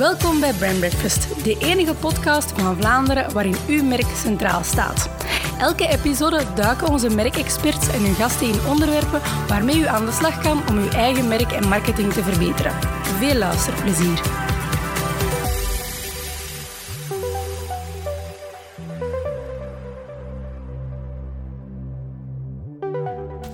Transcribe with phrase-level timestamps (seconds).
[0.00, 5.10] Welkom bij Brand Breakfast, de enige podcast van Vlaanderen waarin uw merk centraal staat.
[5.58, 10.42] Elke episode duiken onze merkexperts en hun gasten in onderwerpen waarmee u aan de slag
[10.42, 12.72] kan om uw eigen merk en marketing te verbeteren.
[13.18, 14.49] Veel luisterplezier.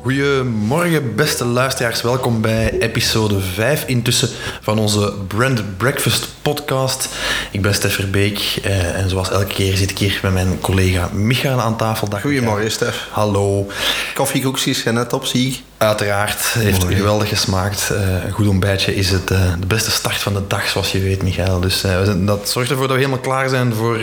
[0.06, 2.02] Goedemorgen, beste luisteraars.
[2.02, 4.28] Welkom bij episode 5 intussen
[4.60, 7.08] van onze Brand Breakfast podcast.
[7.50, 11.08] Ik ben Stef Verbeek eh, en zoals elke keer zit ik hier met mijn collega
[11.12, 12.08] Michael aan tafel.
[12.08, 13.08] Dag, Goedemorgen, Stef.
[13.10, 13.66] Hallo.
[14.14, 16.96] Koffiekoekjes zijn net op, zie Uiteraard, heeft Mooi.
[16.96, 17.90] geweldig gesmaakt.
[17.92, 21.00] Uh, een goed ontbijtje is het, uh, de beste start van de dag, zoals je
[21.00, 21.60] weet, Michael.
[21.60, 23.98] Dus uh, dat zorgt ervoor dat we helemaal klaar zijn voor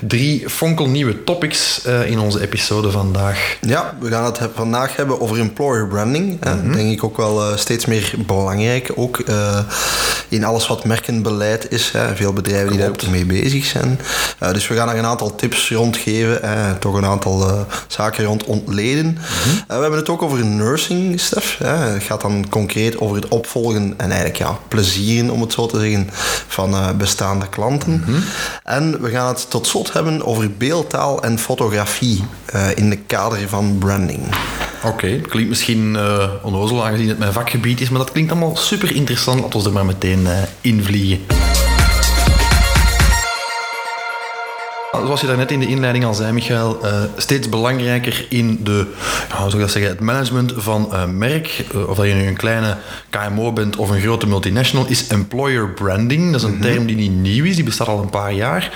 [0.00, 3.56] drie fonkelnieuwe topics in onze episode vandaag.
[3.60, 6.44] Ja, we gaan het vandaag hebben over employer branding.
[6.44, 6.72] Mm -hmm.
[6.72, 8.90] Denk ik ook wel steeds meer belangrijk.
[8.94, 9.22] Ook
[10.30, 11.92] in alles wat merkenbeleid is.
[12.14, 14.00] Veel bedrijven die daar ook mee bezig zijn.
[14.52, 16.40] dus we gaan er een aantal tips rond geven.
[16.78, 19.06] toch een aantal zaken rond ontleden.
[19.06, 19.64] Mm -hmm.
[19.66, 21.58] we hebben het ook over nursing Stef.
[21.58, 25.80] Het gaat dan concreet over het opvolgen en eigenlijk ja, plezieren, om het zo te
[25.80, 26.10] zeggen,
[26.46, 27.92] van bestaande klanten.
[27.92, 28.22] Mm -hmm.
[28.64, 32.24] En we gaan het tot slot hebben over beeldtaal en fotografie
[32.74, 34.22] in de kader van branding.
[34.84, 38.94] Oké, klinkt misschien uh, onnozel aangezien het mijn vakgebied is, maar dat klinkt allemaal super
[38.94, 39.40] interessant.
[39.40, 40.26] Laten we er maar meteen
[40.60, 41.20] invliegen.
[44.90, 48.86] Zoals je daarnet in de inleiding al zei, Michael, uh, steeds belangrijker in de,
[49.28, 52.12] ja, hoe zou ik dat zeggen, het management van uh, merk, uh, of dat je
[52.12, 52.76] nu een kleine
[53.10, 56.32] KMO bent of een grote multinational, is employer branding.
[56.32, 56.72] Dat is een mm -hmm.
[56.72, 58.72] term die niet nieuw is, die bestaat al een paar jaar,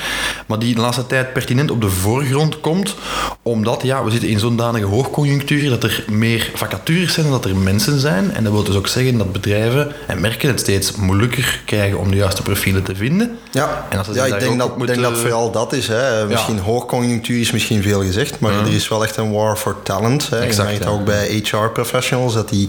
[0.47, 2.95] maar die de laatste tijd pertinent op de voorgrond komt,
[3.43, 7.51] omdat ja, we zitten in zo'n danige hoogconjunctuur dat er meer vacatures zijn dan dat
[7.51, 8.35] er mensen zijn.
[8.35, 12.11] En dat wil dus ook zeggen dat bedrijven en merken het steeds moeilijker krijgen om
[12.11, 13.39] de juiste profielen te vinden.
[13.51, 14.97] Ja, en ja ik denk dat, moeten...
[14.97, 15.89] denk dat vooral dat is.
[15.89, 16.04] Hè.
[16.29, 16.63] Misschien ja.
[16.63, 18.67] hoogconjunctuur is misschien veel gezegd, maar mm.
[18.67, 20.29] er is wel echt een war for talent.
[20.29, 20.39] Hè.
[20.39, 20.91] Exact, je merkt ja.
[20.91, 22.69] ook bij HR-professionals dat die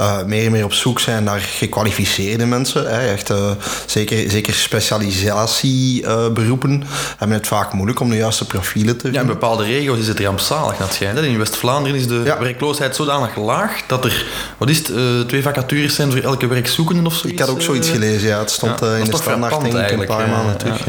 [0.00, 2.90] uh, meer en meer op zoek zijn naar gekwalificeerde mensen.
[2.90, 3.12] Hè.
[3.12, 3.50] Echt, uh,
[3.86, 6.84] zeker, zeker specialisatieberoepen
[7.16, 9.20] hebben het vaak moeilijk om de juiste profielen te vinden.
[9.20, 11.18] Ja, in bepaalde regio's is het rampzalig, dat schijnt.
[11.18, 14.26] In West-Vlaanderen is de werkloosheid zodanig laag dat er,
[14.58, 14.92] wat is het,
[15.28, 17.32] twee vacatures zijn voor elke werkzoekende of zoiets?
[17.32, 18.38] Ik had ook zoiets gelezen, ja.
[18.38, 20.84] Het stond in de standaard denk ik een paar maanden terug.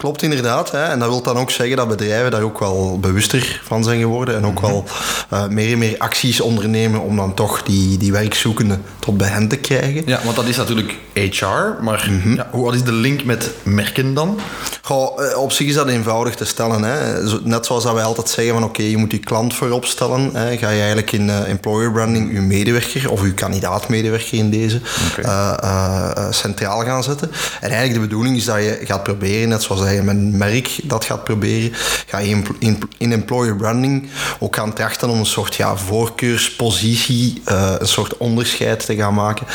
[0.00, 0.70] Klopt inderdaad.
[0.70, 0.82] Hè.
[0.82, 4.36] En dat wil dan ook zeggen dat bedrijven daar ook wel bewuster van zijn geworden.
[4.36, 4.68] En ook -hmm.
[4.68, 4.84] wel
[5.32, 9.48] uh, meer en meer acties ondernemen om dan toch die, die werkzoekenden tot bij hen
[9.48, 10.02] te krijgen.
[10.06, 11.82] Ja, want dat is natuurlijk HR.
[11.82, 12.34] Maar mm -hmm.
[12.34, 14.38] ja, wat is de link met merken dan?
[14.82, 16.82] Goh, op zich is dat eenvoudig te stellen.
[16.82, 17.22] Hè.
[17.42, 20.30] Net zoals dat wij altijd zeggen van oké, okay, je moet je klant voorop stellen.
[20.32, 20.56] Hè.
[20.56, 24.80] Ga je eigenlijk in uh, employer branding je medewerker of je kandidaat-medewerker in deze
[25.18, 25.58] okay.
[25.64, 27.30] uh, centraal gaan zetten.
[27.60, 31.04] En eigenlijk de bedoeling is dat je gaat proberen, net zoals met een merk dat
[31.04, 31.72] gaat proberen,
[32.06, 34.08] ga je in, in, in employer branding
[34.38, 37.42] ook gaan trachten om een soort ja, voorkeurspositie,
[37.78, 39.46] een soort onderscheid te gaan maken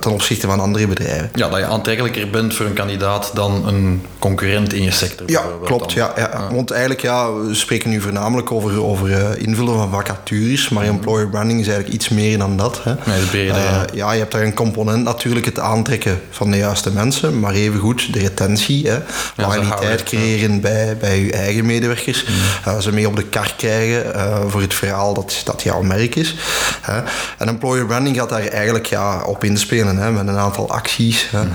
[0.00, 1.30] ten opzichte van andere bedrijven.
[1.34, 5.30] Ja, dat je aantrekkelijker bent voor een kandidaat dan een concurrent in je sector.
[5.30, 5.92] Ja, klopt.
[5.92, 6.30] Ja, ja.
[6.32, 10.84] ja, Want eigenlijk, ja, we spreken nu voornamelijk over, over uh, invullen van vacatures, maar
[10.84, 10.90] mm.
[10.90, 12.80] employer branding is eigenlijk iets meer dan dat.
[12.82, 12.94] Hè.
[13.06, 13.86] Nee, dat breder, ja.
[13.94, 18.12] ja, je hebt daar een component natuurlijk, het aantrekken van de juiste mensen, maar evengoed
[18.12, 18.98] de retentie, hè.
[19.56, 22.34] Loyaliteit creëren bij, bij je eigen medewerkers, mm.
[22.72, 26.34] uh, ze mee op de kar krijgen voor het verhaal dat, dat jouw merk is.
[27.38, 31.28] En employer branding gaat daar eigenlijk ja, op inspelen, hè, met een aantal acties.
[31.30, 31.42] Hè.
[31.42, 31.50] Mm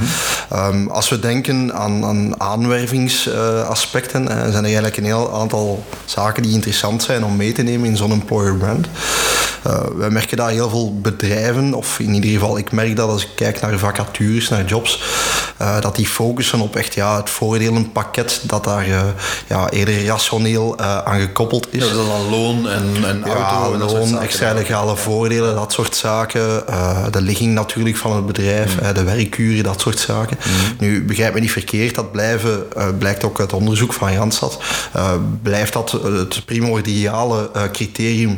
[0.49, 0.79] -hmm.
[0.79, 6.43] um, als we denken aan, aan aanwervingsaspecten, uh, zijn er eigenlijk een heel aantal zaken
[6.43, 8.87] die interessant zijn om mee te nemen in zo'n employer brand.
[9.67, 13.23] Uh, wij merken daar heel veel bedrijven, of in ieder geval ik merk dat als
[13.23, 15.03] ik kijk naar vacatures, naar jobs,
[15.61, 17.29] uh, dat die focussen op echt ja, het
[17.93, 19.01] voordelenpakket dat daar uh,
[19.47, 21.83] ja, eerder rationeel aan gekoppeld is.
[21.83, 25.55] Ja, dat is dan loon en, en ja, auto en loon, zaken, extra legale voordelen,
[25.55, 26.63] dat soort zaken.
[27.11, 28.93] de ligging natuurlijk van het bedrijf, mm.
[28.93, 30.37] de werkuren, dat soort zaken.
[30.45, 30.75] Mm.
[30.79, 32.67] Nu, begrijp me niet verkeerd, dat blijven,
[32.97, 34.59] blijkt ook uit onderzoek van Randstad,
[35.41, 38.37] blijft dat het primordiale criterium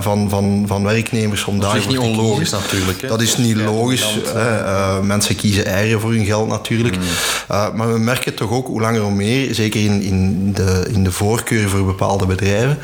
[0.00, 3.00] van, van, van werknemers om daar Dat is niet onlogisch natuurlijk.
[3.00, 3.08] Hè?
[3.08, 4.18] Dat is niet logisch.
[4.34, 6.96] Uh, mensen kiezen eieren voor hun geld natuurlijk.
[6.96, 7.02] Mm.
[7.50, 11.04] Uh, maar we merken toch ook hoe langer hoe meer, zeker in, in, de, in
[11.04, 12.78] de voorkeur voor bepaalde bedrijven,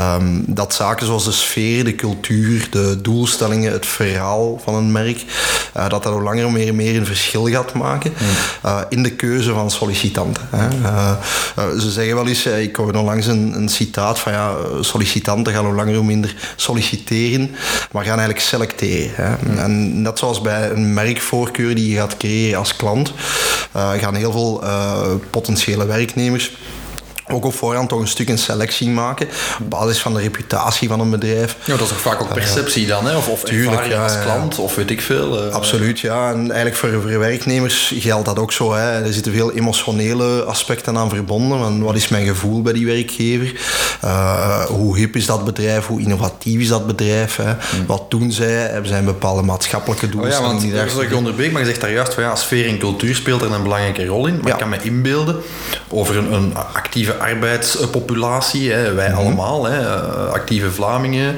[0.00, 5.24] um, dat zaken zoals de sfeer, de cultuur, de doelstellingen, het verhaal van een merk,
[5.76, 8.84] uh, dat dat hoe langer hoe meer, meer een verschil gaat maken mm.
[8.88, 10.42] in de keuze van sollicitanten.
[10.50, 10.68] Hè.
[11.80, 15.74] ze zeggen wel eens, ik hoorde onlangs een, een citaat van ja, sollicitanten gaan hoe
[15.74, 17.50] langer hoe minder solliciteren,
[17.92, 19.10] maar gaan eigenlijk selecteren.
[19.14, 19.62] Hè.
[19.62, 23.12] En net zoals bij een merkvoorkeur die je gaat creëren als klant,
[23.72, 24.62] gaan heel veel
[25.30, 26.52] potentiële werknemers
[27.32, 29.28] ook op voorhand toch een stuk een selectie maken.
[29.60, 31.56] Op basis van de reputatie van een bedrijf.
[31.64, 33.16] Ja, dat is ook vaak ook perceptie dan, hè?
[33.16, 35.46] Of, of tuurlijk, ja, als klant, of weet ik veel.
[35.46, 36.30] Uh, Absoluut, ja.
[36.30, 38.72] En eigenlijk voor, voor werknemers geldt dat ook zo.
[38.72, 39.04] Hè.
[39.04, 41.58] Er zitten veel emotionele aspecten aan verbonden.
[41.58, 43.60] Want wat is mijn gevoel bij die werkgever?
[44.04, 45.86] Uh, hoe hip is dat bedrijf?
[45.86, 47.36] Hoe innovatief is dat bedrijf?
[47.36, 47.44] Hè?
[47.44, 47.86] Hmm.
[47.86, 48.52] Wat doen zij?
[48.52, 50.36] Hebben zij een bepaalde maatschappelijke doelstelling?
[50.36, 52.68] Oh ja, want dat is ik onderbreek, maar je zegt daar juist van ja, sfeer
[52.68, 54.38] en cultuur speelt er een belangrijke rol in.
[54.42, 55.36] Maar ik kan me inbeelden
[55.88, 59.18] over een, een actieve arbeidspopulatie, hè, wij mhm.
[59.18, 61.36] allemaal, hè, eh, actieve Vlamingen.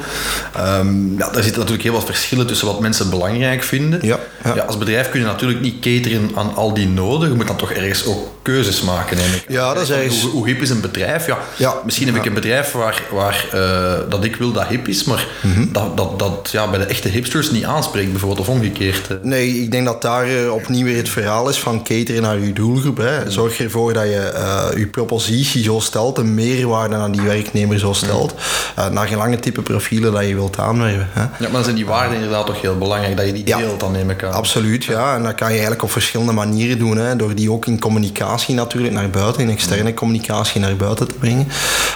[0.59, 3.99] Um, ja, daar zitten natuurlijk heel wat verschillen tussen wat mensen belangrijk vinden.
[4.03, 4.19] Ja,
[4.55, 4.62] ja.
[4.62, 7.29] als bedrijf kun je natuurlijk niet cateren aan al die noden.
[7.29, 9.44] Je moet dan toch ergens ook keuzes maken, neem ik.
[9.49, 10.23] Ja, dat is ergens...
[10.23, 11.27] hoe, hoe, hip is een bedrijf?
[11.27, 11.75] Ja, ja.
[11.85, 15.26] Misschien heb ik een bedrijf waar, waar uh, dat ik wil dat hip is, maar
[15.41, 15.73] mhm.
[15.73, 19.25] dat, dat, dat ja, bij de echte hipsters niet aanspreekt, bijvoorbeeld, of omgekeerd.
[19.25, 22.53] Nee, ik denk dat daar uh, opnieuw weer het verhaal is van cateren naar je
[22.53, 22.97] doelgroep.
[22.97, 23.31] Hè.
[23.31, 24.33] Zorg ervoor dat je
[24.76, 28.34] je propositie zo stelt, een meerwaarde aan die werknemer zo stelt,
[28.78, 31.08] uh, naar gelang type profielen dat je wilt aanwerven.
[31.12, 31.20] Hè.
[31.20, 33.93] Ja, maar dan zijn die waarden inderdaad toch heel belangrijk, dat je die deelt, dan
[33.93, 34.32] neem ik aan.
[34.32, 35.14] Absoluut, ja.
[35.14, 38.55] En dat kan je eigenlijk op verschillende manieren doen, hè, door die ook in communicatie
[38.55, 41.49] natuurlijk naar buiten, in externe communicatie naar buiten te brengen.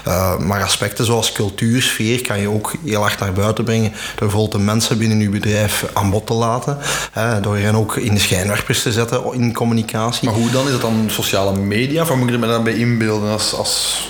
[0.07, 4.29] Uh, maar aspecten zoals cultuur, sfeer kan je ook heel hard naar buiten brengen, door
[4.29, 6.79] bijvoorbeeld de mensen binnen je bedrijf aan bod te laten,
[7.13, 10.29] hè, door hen ook in de schijnwerpers te zetten in communicatie.
[10.29, 10.65] Maar hoe dan?
[10.65, 12.03] Is dat dan sociale media?
[12.03, 14.07] Of moet je me dan bij inbeelden als, als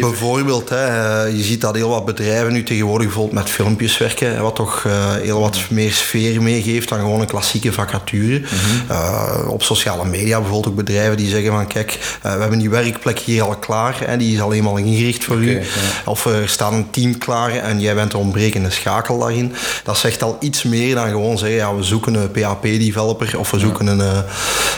[0.00, 4.42] Bijvoorbeeld, hè, eh, je ziet dat heel wat bedrijven nu tegenwoordig bijvoorbeeld met filmpjes werken,
[4.42, 8.40] wat toch uh, heel wat meer sfeer meegeeft dan gewoon een klassieke vacature.
[8.40, 8.90] Mhm.
[8.90, 13.18] uh, op sociale media bijvoorbeeld ook bedrijven die zeggen van kijk, we hebben die werkplek
[13.18, 15.62] hier al klaar, hè, die is al eenmaal ingericht voor u.
[16.04, 19.54] Of er staat een team klaar en jij bent de ontbrekende schakel daarin.
[19.84, 23.58] Dat zegt al iets meer dan gewoon zeggen, ja, we zoeken een PHP-developer of we
[23.58, 24.24] zoeken een,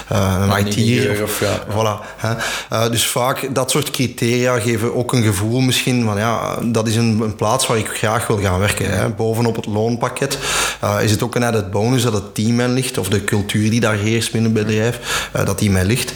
[0.08, 1.22] een IT'er.
[1.22, 1.64] Of, ja.
[1.70, 2.90] Voilà, hè.
[2.90, 7.20] dus vaak dat soort criteria geven ook een gevoel misschien van ja, dat is een,
[7.20, 8.90] een plaats waar ik graag wil gaan werken.
[8.90, 9.08] Hè.
[9.08, 10.38] Bovenop het loonpakket
[10.84, 13.70] uh, is het ook een added bonus dat het team mij ligt of de cultuur
[13.70, 16.12] die daar heerst binnen het bedrijf, uh, dat die mij ligt.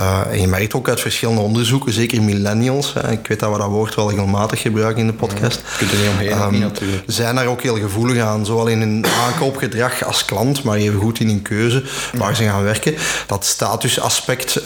[0.00, 3.58] Uh, en je merkt ook uit verschillende onderzoeken, zeker millennials, hè, ik weet dat we
[3.58, 5.62] dat woord wel regelmatig gebruiken in de podcast.
[5.64, 7.02] Ja, kunt er niet omheen, um, niet natuurlijk.
[7.06, 11.20] Zijn daar ook heel gevoelig aan, zowel in hun aankoopgedrag als klant, maar even goed
[11.20, 11.82] in hun keuze
[12.14, 12.94] waar ze gaan werken.
[13.26, 14.60] Dat statusaspect,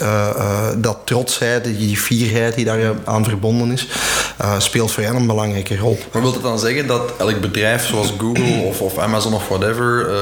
[0.76, 3.88] dat trotsheid, die fierheid die daar aan verbonden is,
[4.42, 5.98] uh, speelt voor hen een belangrijke rol.
[6.12, 10.10] Maar wil dat dan zeggen dat elk bedrijf zoals Google of, of Amazon of whatever
[10.10, 10.14] uh,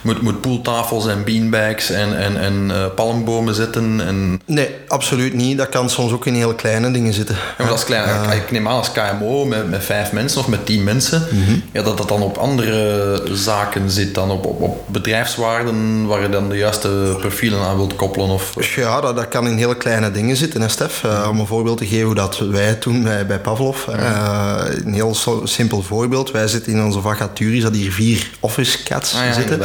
[0.00, 4.00] moet, moet pooltafels en beanbags en, en, en uh, palmbomen zetten?
[4.06, 4.40] En...
[4.44, 5.58] Nee, absoluut niet.
[5.58, 7.34] Dat kan soms ook in heel kleine dingen zitten.
[7.34, 10.66] Ja, maar als klein, ik neem aan als KMO met, met vijf mensen of met
[10.66, 11.58] tien mensen, mhm.
[11.72, 16.28] ja, dat dat dan op andere zaken zit dan op, op, op bedrijfswaarden waar je
[16.28, 18.28] dan de juiste profielen aan wilt koppelen?
[18.28, 18.74] Of...
[18.76, 21.04] Ja, dat, dat kan in hele kleine dingen zitten, hè, Stef.
[21.28, 23.86] om een voorbeeld te geven hoe dat wij toen bij, bij Pavlov.
[23.86, 26.30] Uh, een heel simpel voorbeeld.
[26.30, 29.60] Wij zitten in onze vacatures dat hier vier office cats ah, zitten.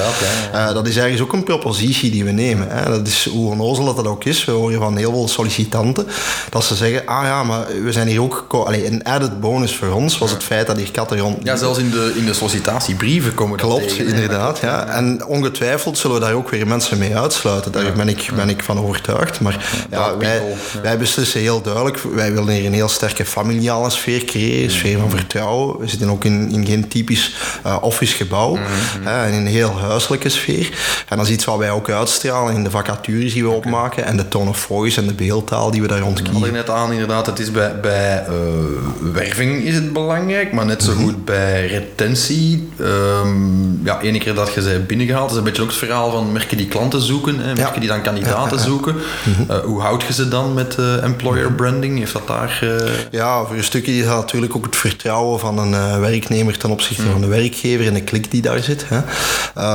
[0.54, 2.68] Uh, dat is ergens ook een propositie die we nemen.
[2.70, 2.90] Hè.
[2.90, 4.46] Dat is hoe onnozel dat dat ook is.
[4.46, 6.08] We horen van heel veel sollicitanten
[6.50, 8.46] dat ze zeggen: Ah ja, maar we zijn hier ook.
[8.50, 11.38] Allee, een added bonus voor ons was het feit dat hier katten rond.
[11.44, 14.60] Ja, zelfs in de, in de sollicitatiebrieven komen Klopt, tegen, inderdaad.
[14.60, 14.88] Ja.
[14.88, 17.72] En ongetwijfeld zullen we daar ook weer mensen mee uitsluiten.
[17.72, 19.40] Daar ben, ik, ben ik van overtuigd.
[19.42, 20.42] Maar ja, wij,
[20.82, 21.85] wij beslissen heel duidelijk.
[22.16, 25.80] Wij willen hier een heel sterke familiale sfeer creëren, een sfeer van vertrouwen.
[25.80, 28.64] We zitten ook in, in geen typisch uh, office gebouw, mm
[29.06, 30.70] in een heel huiselijke sfeer.
[31.10, 34.18] En dat is iets wat wij ook uitstralen in de vacatures die we opmaken en
[34.18, 36.46] de tone of voice en de beeldtaal die we daar rond kiezen.
[36.46, 40.84] Ik net aan, inderdaad, het is bij, bij uh, werving is het belangrijk, maar net
[40.84, 41.04] zo mhm.
[41.04, 42.70] goed bij retentie.
[42.80, 46.32] Um, ja, ene keer dat je ze binnengehaald, is een beetje ook het verhaal van
[46.32, 48.96] merken die klanten zoeken, hè, merken die dan kandidaten zoeken.
[48.96, 49.52] Mhm.
[49.52, 51.56] Uh, hoe houd je ze dan met employer mhm.
[51.80, 52.00] Branding?
[52.00, 52.60] Heeft dat daar...
[52.64, 52.90] Uh...
[53.12, 56.70] Ja, voor een stukje is dat natuurlijk ook het vertrouwen van een uh, werknemer ten
[56.70, 57.12] opzichte mm.
[57.12, 58.86] van de werkgever en de klik die daar zit.
[58.88, 59.00] Hè.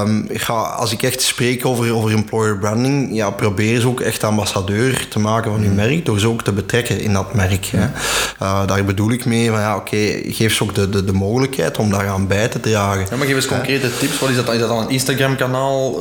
[0.00, 4.00] Um, ik ga, als ik echt spreek over, over employer branding, ja, probeer ze ook
[4.00, 5.66] echt ambassadeur te maken van mm.
[5.66, 7.66] je merk, door ze ook te betrekken in dat merk.
[7.66, 7.86] Hè.
[8.42, 11.12] Uh, daar bedoel ik mee van ja, oké, okay, geef ze ook de, de, de
[11.12, 13.06] mogelijkheid om daaraan bij te dragen.
[13.10, 14.18] Ja, maar geef eens concrete tips.
[14.18, 14.54] Wat is dat dan?
[14.54, 15.98] Is dat dan een Instagram-kanaal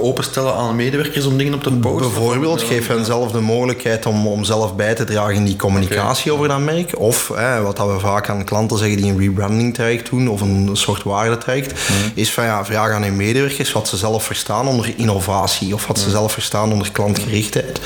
[0.00, 2.12] openstellen aan medewerkers om dingen op te posten?
[2.12, 6.32] Bijvoorbeeld, geef hen zelf de mogelijkheid om, om zelf bij te dragen in die communicatie
[6.32, 6.98] over dat merk.
[6.98, 7.28] Of
[7.62, 11.02] wat dat we vaak aan klanten zeggen die een rebranding traject doen of een soort
[11.02, 12.10] waardetraject, mm.
[12.14, 15.98] is van ja, vraag aan hun medewerkers wat ze zelf verstaan onder innovatie of wat
[15.98, 17.80] ze zelf verstaan onder klantgerichtheid.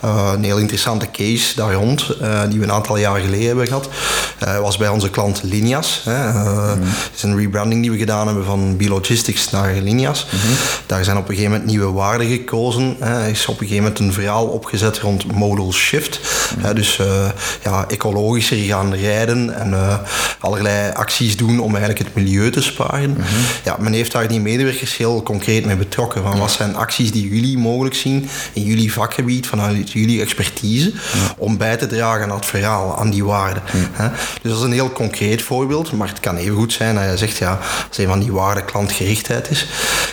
[0.00, 2.06] een heel interessante case daar rond,
[2.48, 3.88] die we een aantal jaar geleden hebben gehad.
[4.60, 6.00] was bij onze klant Linias.
[6.04, 6.12] Hè.
[6.12, 10.26] Het is een rebranding die we gedaan hebben van Biologistics naar Linias.
[10.86, 12.96] Daar zijn op een gegeven moment nieuwe waarden gekozen.
[13.00, 16.20] Er is op een gegeven moment een verhaal opgezet rond modal shift.
[16.74, 16.85] Dus
[17.62, 20.00] ja, ecologischer gaan rijden en
[20.40, 23.16] allerlei acties doen om eigenlijk het milieu te sparen.
[23.64, 26.22] Ja, men heeft daar die medewerkers heel concreet mee betrokken.
[26.22, 30.92] Van wat zijn acties die jullie mogelijk zien in jullie vakgebied, vanuit jullie expertise,
[31.38, 33.62] om bij te dragen aan het verhaal, aan die waarden.
[34.42, 37.16] Dus dat is een heel concreet voorbeeld, maar het kan even goed zijn dat je
[37.16, 39.66] zegt, ja, als een van die waarden klantgerichtheid is,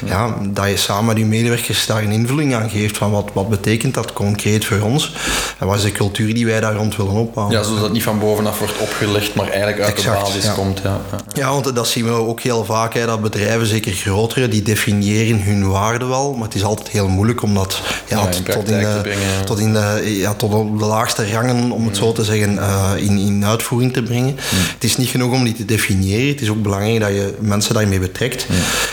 [0.05, 3.49] ja, dat je samen met je medewerkers daar een invulling aan geeft van wat, wat
[3.49, 5.15] betekent dat concreet voor ons
[5.59, 7.57] en wat is de cultuur die wij daar rond willen opbouwen.
[7.57, 10.81] Ja, zodat het niet van bovenaf wordt opgelegd, maar eigenlijk uit de basis komt.
[10.83, 11.01] Ja.
[11.33, 15.43] ja, want dat zien we ook heel vaak, hè, dat bedrijven, zeker grotere, die definiëren
[15.43, 19.01] hun waarde wel, maar het is altijd heel moeilijk om dat ja, tot, in de,
[19.45, 22.91] tot, in de, ja, tot op de laagste rangen, om het zo te zeggen, uh,
[22.97, 24.35] in, in uitvoering te brengen.
[24.73, 27.73] Het is niet genoeg om die te definiëren, het is ook belangrijk dat je mensen
[27.73, 28.47] daarmee betrekt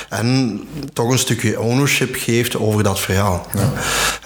[0.09, 0.61] en
[0.93, 3.47] toch een stukje ownership geeft over dat verhaal.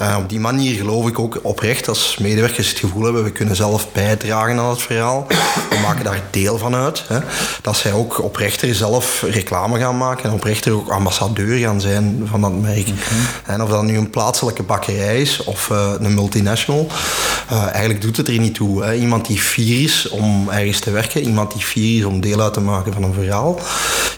[0.00, 3.56] Uh, op die manier geloof ik ook oprecht als medewerkers het gevoel hebben, we kunnen
[3.56, 5.26] zelf bijdragen aan het verhaal,
[5.70, 7.18] we maken daar deel van uit, hè,
[7.62, 12.40] dat zij ook oprechter zelf reclame gaan maken en oprechter ook ambassadeur gaan zijn van
[12.40, 12.88] dat merk.
[13.46, 16.86] En of dat nu een plaatselijke bakkerij is of uh, een multinational,
[17.52, 18.84] uh, eigenlijk doet het er niet toe.
[18.84, 18.94] Hè.
[18.94, 22.52] Iemand die fier is om ergens te werken, iemand die fier is om deel uit
[22.52, 23.58] te maken van een verhaal,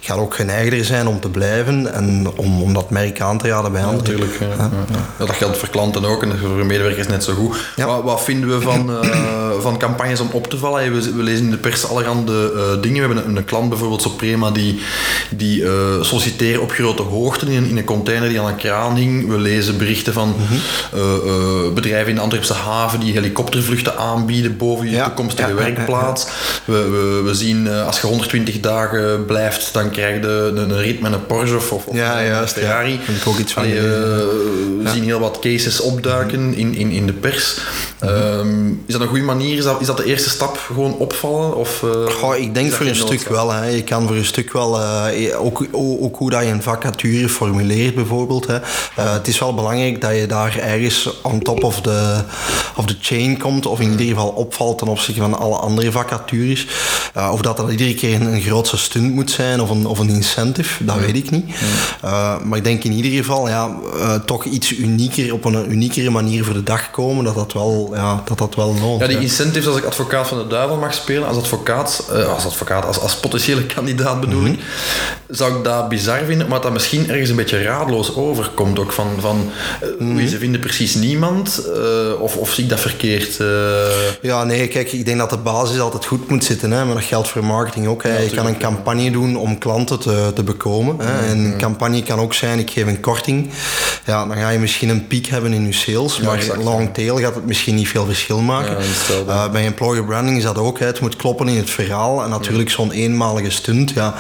[0.00, 3.73] gaat ook geneigder zijn om te blijven en om, om dat merk aan te raden
[3.73, 4.12] bij ja, anderen.
[4.12, 4.40] Natuurlijk.
[4.40, 4.70] Ja.
[5.18, 5.26] Ja.
[5.26, 7.56] dat geldt voor klanten ook en voor medewerkers net zo goed.
[7.76, 9.00] Wat, wat, vinden we van, uh,
[9.60, 10.92] van campagnes om op te vallen?
[10.92, 13.08] We, we lezen in de pers allerhande uh, dingen.
[13.08, 14.80] We hebben een, een, klant bijvoorbeeld, Soprema, die,
[15.30, 15.70] die uh,
[16.00, 19.28] solliciteren op grote hoogte in, in, een container die aan een kraan hing.
[19.28, 21.75] We lezen berichten van mm -hmm.
[21.75, 26.26] bedrijven in de Antwerpse haven die helikoptervluchten aanbieden boven je toekomstige werkplaats.
[26.64, 31.00] We, we, we, zien als je 120 dagen blijft, dan krijg je een, een rit
[31.00, 32.92] met een Porsche of, of ja, een Ferrari.
[32.92, 37.06] Ja, ik ook iets van Allee, we zien heel wat cases opduiken in, in, in
[37.06, 37.56] de pers.
[38.00, 38.38] Mm -hmm.
[38.38, 39.56] um, is dat een goede manier?
[39.58, 40.56] Is dat, is dat de eerste stap?
[40.56, 41.56] Gewoon opvallen?
[41.56, 43.52] Of, Goh, ik denk voor een stuk wel.
[43.52, 43.64] Hè.
[43.64, 47.94] Je kan voor een stuk wel, uh, ook, ook, hoe dat je een vacature formuleert
[47.94, 48.46] bijvoorbeeld.
[48.46, 48.54] Hè.
[48.54, 52.22] Uh, het is wel belangrijk dat je daar ergens on top of the,
[52.76, 56.66] of the chain komt, of in ieder geval opvalt ten opzichte van alle andere vacatures.
[57.16, 59.98] Uh, of dat dat iedere keer een, een grootste stunt moet zijn of een, of
[59.98, 61.54] een incentive, dat weet ik niet.
[62.44, 63.76] maar ik denk in ieder geval ja,
[64.24, 68.22] toch iets unieker, op een uniekere manier voor de dag komen, dat dat wel, ja,
[68.24, 71.37] dat dat wel Ja, die incentives als ik advocaat van de duivel mag spelen, als
[71.37, 74.59] advocaat, als advocaat, als, als potentiële kandidaat bedoel ik, mm
[75.26, 75.37] -hmm.
[75.37, 79.09] zou ik dat bizar vinden, maar dat misschien ergens een beetje raadloos overkomt ook van,
[79.18, 79.50] van
[79.99, 80.28] mm -hmm.
[80.28, 83.38] ze vinden precies niemand uh, of, of zie ik dat verkeerd?
[83.40, 83.47] Uh...
[84.21, 87.04] Ja, nee, kijk, ik denk dat de basis altijd goed moet zitten, hè, maar dat
[87.04, 88.02] geldt voor marketing ook.
[88.02, 88.12] Hè.
[88.12, 90.97] Ja, je kan een campagne doen om klanten te, te bekomen.
[90.99, 91.26] Hè.
[91.26, 93.50] En een campagne kan ook zijn, ik geef een korting.
[94.04, 97.18] Ja, dan ga je misschien een piek hebben in je sales, maar exact, long tail
[97.18, 98.65] gaat het misschien niet veel verschil maken.
[99.26, 100.87] Uh, bij employer branding is dat ook, hè.
[100.87, 103.90] het moet kloppen in het verhaal en natuurlijk zo'n eenmalige stunt.
[103.90, 104.14] Ja.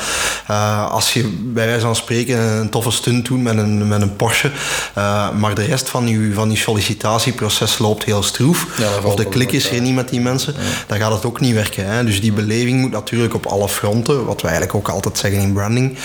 [0.50, 4.16] Uh, als je bij wijze van spreken een toffe stunt doet met een, met een
[4.16, 4.50] Porsche,
[4.98, 9.28] uh, maar de rest van je, van je sollicitatieproces loopt heel stroef, ja, of de
[9.28, 10.60] klik is er niet met die mensen, ja.
[10.86, 11.86] dan gaat het ook niet werken.
[11.86, 12.04] Hè.
[12.04, 15.52] Dus die beleving moet natuurlijk op alle fronten, wat wij eigenlijk ook altijd zeggen in
[15.52, 15.98] branding,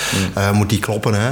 [0.54, 1.14] moet die kloppen.
[1.14, 1.32] Hè.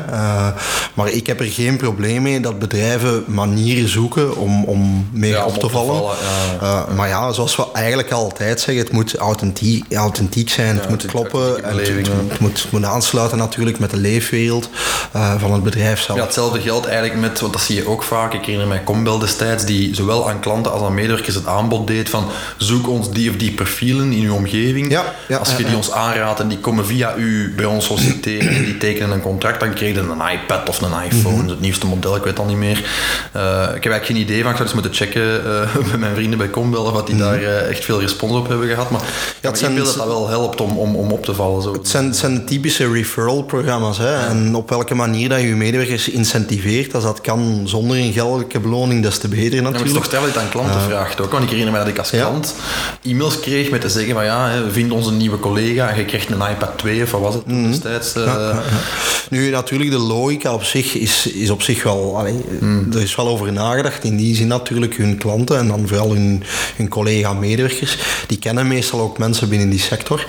[0.94, 5.46] maar ik heb er geen probleem mee dat bedrijven manieren zoeken om, om meer ja,
[5.46, 5.96] op te vallen.
[5.96, 6.18] Te
[6.60, 11.06] vallen maar ja, zoals we eigenlijk altijd zeggen, het moet authentiek, authentiek zijn, het moet
[11.06, 11.64] kloppen.
[11.64, 14.70] En het, het, moet, moet aansluiten natuurlijk met de leefwereld
[15.16, 16.18] uh, van het bedrijf zelf.
[16.18, 18.34] Ja, hetzelfde geldt eigenlijk met, want dat zie je ook vaak.
[18.34, 22.10] Ik herinner mij Combel destijds, die zowel aan klanten als aan medewerkers het aanbod deed
[22.10, 22.28] van
[22.58, 24.92] zoek ons die of die profielen in uw omgeving.
[24.92, 28.56] Ja, ja, Als je die ons aanraadt en die komen via u bij ons solliciteren
[28.56, 31.50] en die tekenen een contract, dan krijg je een iPad of een iPhone, mm -hmm.
[31.50, 32.78] het nieuwste model, ik weet al niet meer.
[33.36, 36.16] Uh, ik heb eigenlijk geen idee van, ik zou eens moeten checken uh, met mijn
[36.16, 37.32] vrienden bij Combel wat die mm -hmm.
[37.32, 38.90] daar echt veel respons op hebben gehad.
[38.90, 39.02] Maar,
[39.42, 41.62] ja, het zijn, ik wil dat dat wel helpt om, om, om op te vallen.
[41.62, 41.74] Zo.
[41.74, 43.98] Het zijn, het zijn typische referral-programma's.
[43.98, 44.12] Hè?
[44.12, 44.28] Ja.
[44.28, 48.60] En op welke manier dat je je medewerkers incentiveert, als dat kan zonder een geldelijke
[48.60, 49.78] beloning, des te beter natuurlijk.
[49.78, 51.32] Ja, maar toch stel je het aan klanten vraagt ook.
[51.32, 52.56] Want ik herinner me dat ik als klant
[53.04, 56.30] e-mails kreeg met te zeggen van ja, we vinden onze nieuwe collega en je krijgt
[56.30, 57.72] een iPad 2 of wat was het mm -hmm.
[57.72, 58.16] destijds.
[58.16, 58.58] Uh...
[59.30, 62.18] Nu, natuurlijk, de logica op zich is, is op zich wel...
[62.18, 62.88] Allee, mm.
[62.94, 64.04] Er is wel over nagedacht.
[64.04, 66.44] In die zin natuurlijk hun klanten en dan vooral hun,
[66.80, 67.98] hun collega-medewerkers.
[68.28, 70.26] Die kennen meestal ook mensen binnen die sector.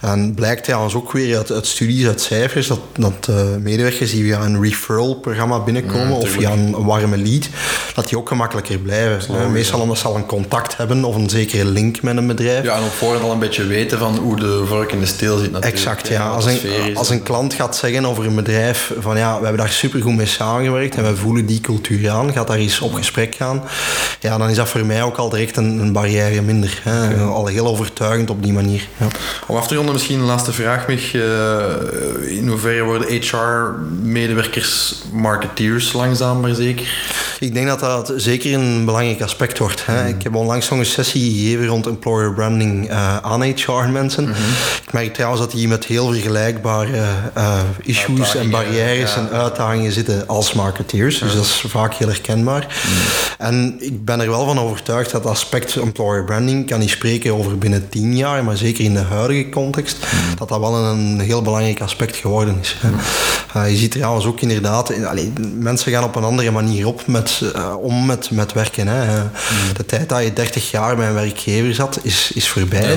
[0.00, 3.28] En blijkt trouwens ook weer uit, uit studies, uit cijfers, dat, dat
[3.60, 7.48] medewerkers die via een referral-programma binnenkomen of via een warme lead,
[7.94, 9.52] dat die ook gemakkelijker blijven.
[9.52, 12.64] meestal omdat ze al een contact hebben of een zekere link met een bedrijf.
[12.64, 15.38] Ja, en op voorhand al een beetje weten van hoe de vork in de steel
[15.38, 15.74] zit natuurlijk.
[15.74, 16.28] Exact, ja.
[16.28, 19.72] Als een, als een klant gaat zeggen over een bedrijf van ja, we hebben daar
[19.72, 23.62] supergoed mee samengewerkt en we voelen die cultuur aan, gaat daar eens op gesprek gaan,
[24.20, 26.80] ja, dan is dat voor mij ook al direct een, een barrière minder.
[26.82, 27.16] Hè.
[27.16, 28.88] Al heel overtuigend op die manier.
[28.96, 29.06] Ja.
[29.46, 31.14] Om af te ronden misschien een laatste vraag, Mich.
[31.14, 31.64] Uh,
[32.26, 36.86] in hoeverre worden HR-medewerkers marketeers langzaam maar zeker?
[37.40, 39.86] Ik denk dat dat zeker een belangrijk aspect wordt.
[39.86, 40.02] Hè.
[40.02, 40.08] Mm.
[40.08, 44.24] Ik heb onlangs nog een sessie gegeven rond employer branding uh, aan HR-mensen.
[44.24, 44.52] Mm -hmm.
[44.84, 47.02] Ik merk trouwens dat die met heel vergelijkbare
[47.36, 51.18] uh, issues en barrières en uitdagingen zitten als marketeers.
[51.18, 52.66] Dus dat is vaak heel herkenbaar.
[52.88, 52.96] Mm.
[53.38, 57.58] En ik ben er wel van overtuigd dat aspect employer branding kan niet spreken over
[57.58, 60.36] binnen tien jaar, maar zeker in de huidige context, mm.
[60.36, 62.76] dat dat wel een heel belangrijk aspect geworden is.
[63.56, 67.27] Uh, je ziet trouwens ook inderdaad, allee, mensen gaan op een andere manier op met,
[67.56, 68.86] uh, om met, met werken.
[68.86, 69.22] Hè.
[69.22, 69.28] Mm.
[69.76, 72.90] De tijd dat je 30 jaar bij een werkgever zat, is, is voorbij.
[72.90, 72.96] Ja,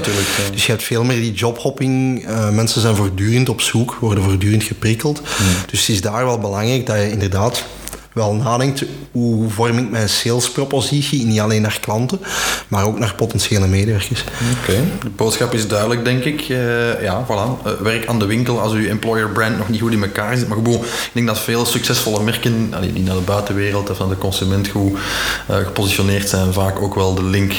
[0.52, 2.26] dus je hebt veel meer die jobhopping.
[2.30, 5.22] Uh, mensen zijn voortdurend op zoek, worden voortdurend geprikkeld.
[5.22, 5.48] Mm.
[5.70, 7.64] Dus het is daar wel belangrijk dat je inderdaad
[8.14, 12.20] wel nadenkt hoe vorm ik mijn salespropositie, niet alleen naar klanten,
[12.68, 14.24] maar ook naar potentiële medewerkers.
[14.62, 16.50] Oké, de boodschap is duidelijk, denk ik.
[16.50, 17.68] Uh, ja, voilà.
[17.68, 20.48] Uh, werk aan de winkel als uw employer brand nog niet goed in elkaar zit.
[20.48, 24.18] Maar gewoon, ik denk dat veel succesvolle merken die naar de buitenwereld of naar de
[24.18, 27.54] consument goed uh, gepositioneerd zijn, vaak ook wel de link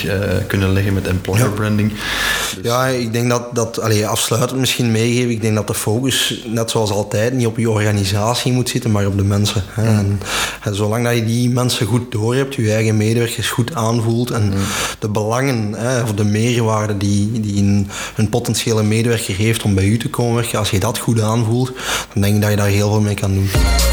[0.46, 1.92] kunnen leggen met employer branding.
[1.92, 2.58] Dus...
[2.62, 6.70] Ja, ik denk dat, dat allee, afsluitend misschien meegeven, ik denk dat de focus, net
[6.70, 9.62] zoals altijd, niet op je organisatie moet zitten, maar op de mensen.
[9.70, 9.84] Hè.
[9.84, 10.20] En,
[10.62, 14.44] en zolang dat je die mensen goed door hebt, je eigen medewerkers goed aanvoelt en
[14.44, 14.52] mm.
[14.98, 19.86] de belangen hè, of de meerwaarde die, die een, een, potentiële medewerker heeft om bij
[19.86, 21.72] u te komen werken, als je dat goed aanvoelt,
[22.12, 23.91] dan denk ik dat je daar heel veel mee kan doen.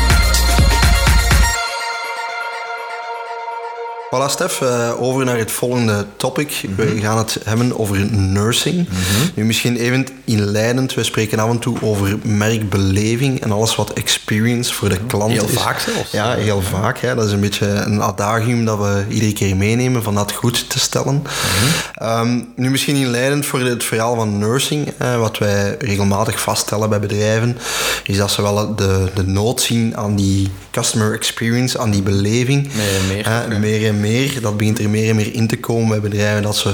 [4.15, 6.65] Voilà, Stef, uh, over naar het volgende topic.
[6.75, 6.99] We mhm.
[6.99, 8.87] gaan het hebben over nursing.
[8.87, 9.29] Mhm.
[9.33, 10.93] Nu, misschien even inleidend.
[10.93, 15.43] We spreken af en toe over merkbeleving en alles wat experience voor de klant heel
[15.43, 15.49] is.
[15.49, 16.11] Heel vaak zelfs.
[16.11, 16.99] Ja, heel vaak.
[16.99, 17.15] Hè.
[17.15, 20.79] Dat is een beetje een adagium dat we iedere keer meenemen van dat goed te
[20.79, 21.23] stellen.
[21.23, 22.19] Mhm.
[22.19, 24.93] um, nu, misschien inleidend voor het verhaal van nursing.
[25.19, 27.57] wat wij regelmatig vaststellen bij bedrijven,
[28.03, 32.73] is dat ze wel de, de nood zien aan die customer experience, aan die beleving.
[32.73, 33.27] Meer en meer.
[33.51, 34.41] Uh, meer en meer.
[34.41, 36.43] Dat begint er meer en meer in te komen bij bedrijven.
[36.43, 36.73] Dat ze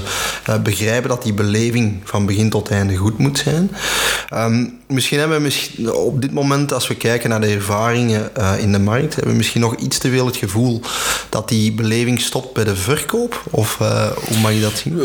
[0.49, 3.71] uh, begrijpen dat die beleving van begin tot einde goed moet zijn.
[4.33, 8.53] Um, misschien hebben we misschien op dit moment, als we kijken naar de ervaringen uh,
[8.59, 10.81] in de markt, hebben we misschien nog iets te veel het gevoel
[11.29, 13.43] dat die beleving stopt bij de verkoop?
[13.49, 14.99] Of uh, hoe mag je dat zien?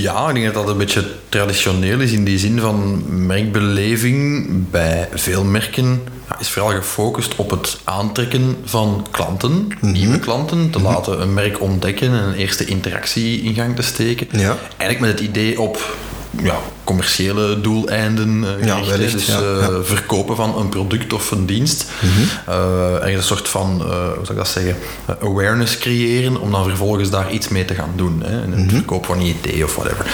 [0.00, 5.08] ja, ik denk dat dat een beetje traditioneel is in die zin van merkbeleving bij
[5.14, 6.00] veel merken
[6.38, 9.92] is vooral gefocust op het aantrekken van klanten, mhm.
[9.92, 10.86] nieuwe klanten, te mhm.
[10.86, 14.26] laten een merk ontdekken en een eerste interactie in gang te steken.
[14.30, 14.56] Ja.
[14.76, 15.96] Eigenlijk met het idee op
[16.42, 16.58] ja,
[16.90, 21.90] commerciële doeleinden uh, ja, wellicht, dus uh, verkopen van een product of een dienst.
[22.00, 23.14] Mm -hmm.
[23.14, 24.76] een soort van, hoe zou ik dat zeggen,
[25.22, 28.22] awareness creëren om dan vervolgens daar iets mee te gaan doen.
[28.24, 30.06] Hè, een mm verkoop van een idee of whatever.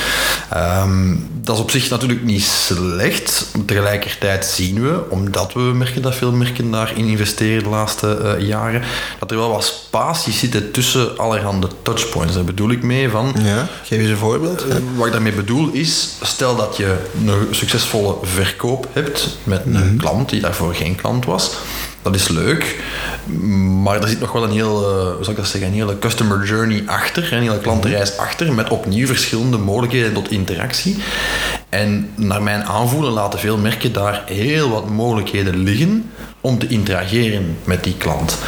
[0.83, 3.47] Um, dat is op zich natuurlijk niet slecht.
[3.67, 8.83] Tegelijkertijd zien we, omdat we merken dat veel merken daarin investeren de laatste jaren,
[9.19, 12.35] dat er wel wat spaties zitten tussen allerhande touchpoints.
[12.35, 13.35] Daar bedoel ik mee van...
[13.43, 14.65] Ja, geef eens een voorbeeld.
[14.97, 19.97] wat ik daarmee bedoel is, stel dat je een succesvolle verkoop hebt met een mhm.
[19.97, 21.57] klant die daarvoor geen klant was.
[22.03, 22.83] Dat is leuk,
[23.83, 25.99] maar er zit nog wel een heel, uh, hoe zou ik dat zeggen, een hele
[25.99, 28.21] customer journey achter, een hele klantenreis mhm.
[28.21, 30.97] achter, met opnieuw verschillende mogelijkheden tot interactie.
[31.69, 37.57] En naar mijn aanvoelen laten veel merken daar heel wat mogelijkheden liggen om te interageren
[37.65, 38.39] met die klant.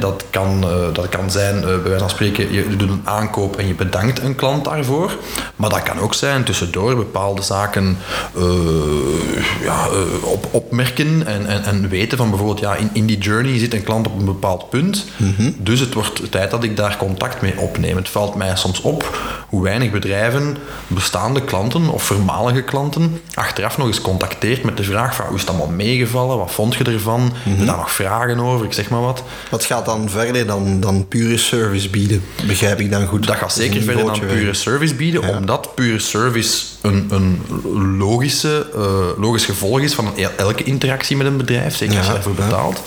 [0.00, 3.56] Dat, kan, uh, dat kan zijn, uh, bij wijze van spreken, je doet een aankoop
[3.56, 5.16] en je bedankt een klant daarvoor.
[5.56, 7.98] Maar dat kan ook zijn tussendoor bepaalde zaken
[8.36, 8.44] uh,
[9.62, 9.88] ja,
[10.22, 13.82] op, opmerken en, en, en, weten van bijvoorbeeld, ja, in, in die journey zit een
[13.82, 15.06] klant op een bepaald punt.
[15.16, 15.50] Mhm.
[15.56, 17.96] Dus het wordt tijd dat ik daar contact mee opneem.
[17.96, 19.18] Het valt mij soms op
[19.48, 25.14] hoe weinig bedrijven bestaande klanten of voormalige klanten achteraf nog eens contacteert met de vraag
[25.14, 27.20] van hoe is het allemaal meegevallen, wat vond je ervan?
[27.20, 27.66] Mm -hmm.
[27.66, 29.22] daar nog vragen over, ik zeg maar wat.
[29.50, 32.22] Wat gaat dan verder dan, dan pure service bieden?
[32.46, 33.26] Begrijp ik dan goed?
[33.26, 37.40] Dat gaat zeker verder dan pure service bieden, omdat pure service een, een
[37.98, 42.34] logische, uh, logisch gevolg is van elke interactie met een bedrijf, zeker als je ervoor
[42.34, 42.82] betaalt.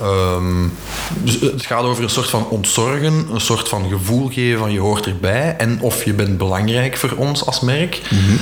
[0.00, 0.66] Ehm,
[1.22, 4.80] dus het gaat over een soort van ontzorgen, een soort van gevoel geven van je
[4.80, 8.00] hoort erbij en of je bent belangrijk voor ons als merk.
[8.10, 8.38] Mm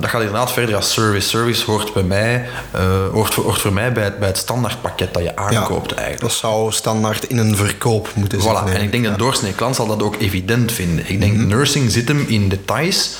[0.00, 1.28] dat gaat inderdaad verder als service.
[1.28, 2.80] Service hoort bij mij, uh,
[3.12, 6.20] hoort, hoort voor mij bij het, bij het standaardpakket dat je aankoopt eigenlijk.
[6.20, 8.66] Dat zou standaard in een verkoop moeten zitten.
[8.66, 11.04] Voilà, en ik denk dat de doorsnee klant zal dat ook evident vinden.
[11.08, 13.16] Ik denk mm nursing zit hem in details,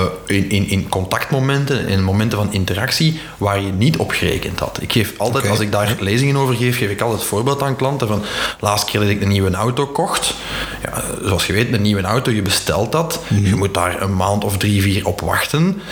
[0.00, 4.78] uh, in, in, in contactmomenten, in momenten van interactie waar je niet op gerekend had.
[4.80, 8.08] Ik geef altijd, als ik daar lezingen over geef, geef ik altijd voorbeeld aan klanten
[8.08, 8.22] van
[8.60, 10.34] laatste keer dat ik een nieuwe auto kocht.
[10.82, 13.20] Ja, zoals je weet, een nieuwe auto, je bestelt dat.
[13.28, 13.46] Mhm.
[13.46, 15.82] Je moet daar een maand of drie, vier op wachten.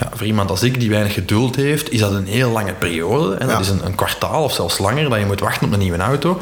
[0.00, 3.34] Ja, voor iemand als ik die weinig geduld heeft, is dat een heel lange periode.
[3.34, 5.78] En dat is een, een, kwartaal of zelfs langer dat je moet wachten op een
[5.78, 6.40] nieuwe auto.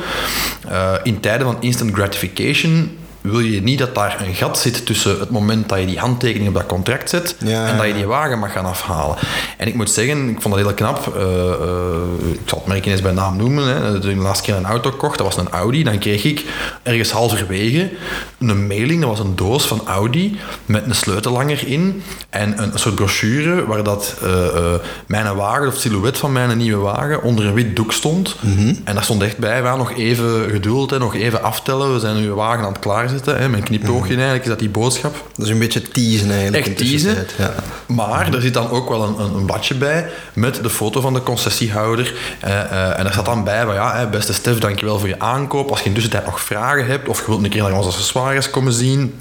[0.70, 2.96] Uh, in tijden van instant gratification
[3.30, 6.48] wil je niet dat daar een gat zit tussen het moment dat je die handtekening
[6.48, 9.16] op dat contract zet en dat je die wagen mag gaan afhalen.
[9.56, 11.14] En ik moet zeggen, ik vond dat heel knap.
[11.16, 13.66] Uh, uh, ik zal het merk eens bij naam noemen.
[13.66, 14.00] Hè.
[14.00, 15.84] Toen ik de laatste keer een auto kocht, dat was een Audi.
[15.84, 16.44] Dan kreeg ik
[16.82, 17.90] ergens halverwege
[18.38, 19.00] een mailing.
[19.00, 23.82] Dat was een doos van Audi met een sleutellanger in en een, soort brochure waar
[23.82, 24.74] dat uh,
[25.06, 28.36] mijn wagen, of silhouet van mijn nieuwe wagen, onder een wit doek stond.
[28.40, 28.74] Mhm.
[28.84, 31.92] En daar stond echt bij, we nog even geduld, en nog even aftellen.
[31.92, 33.42] We zijn nu wagen aan het klaarzetten zetten.
[33.42, 35.14] Hè, mijn knipoogje eigenlijk is dat die boodschap.
[35.36, 36.66] Dat is een beetje teasen eigenlijk.
[36.66, 37.26] Echt teasen.
[37.38, 37.54] Ja.
[37.86, 42.14] Maar er zit dan ook wel een, een, bij met de foto van de concessiehouder.
[42.44, 45.70] Uh, uh, en daar staat dan bij van ja, beste Stef, dankjewel voor je aankoop.
[45.70, 48.50] Als je in tussentijd nog vragen hebt of je wilt een keer naar onze accessoires
[48.50, 49.14] komen zien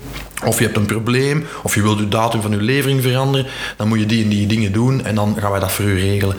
[0.43, 3.87] of je hebt een probleem, of je wilt je datum van je levering veranderen, dan
[3.87, 6.35] moet je die en die dingen doen en dan gaan wij dat voor u regelen.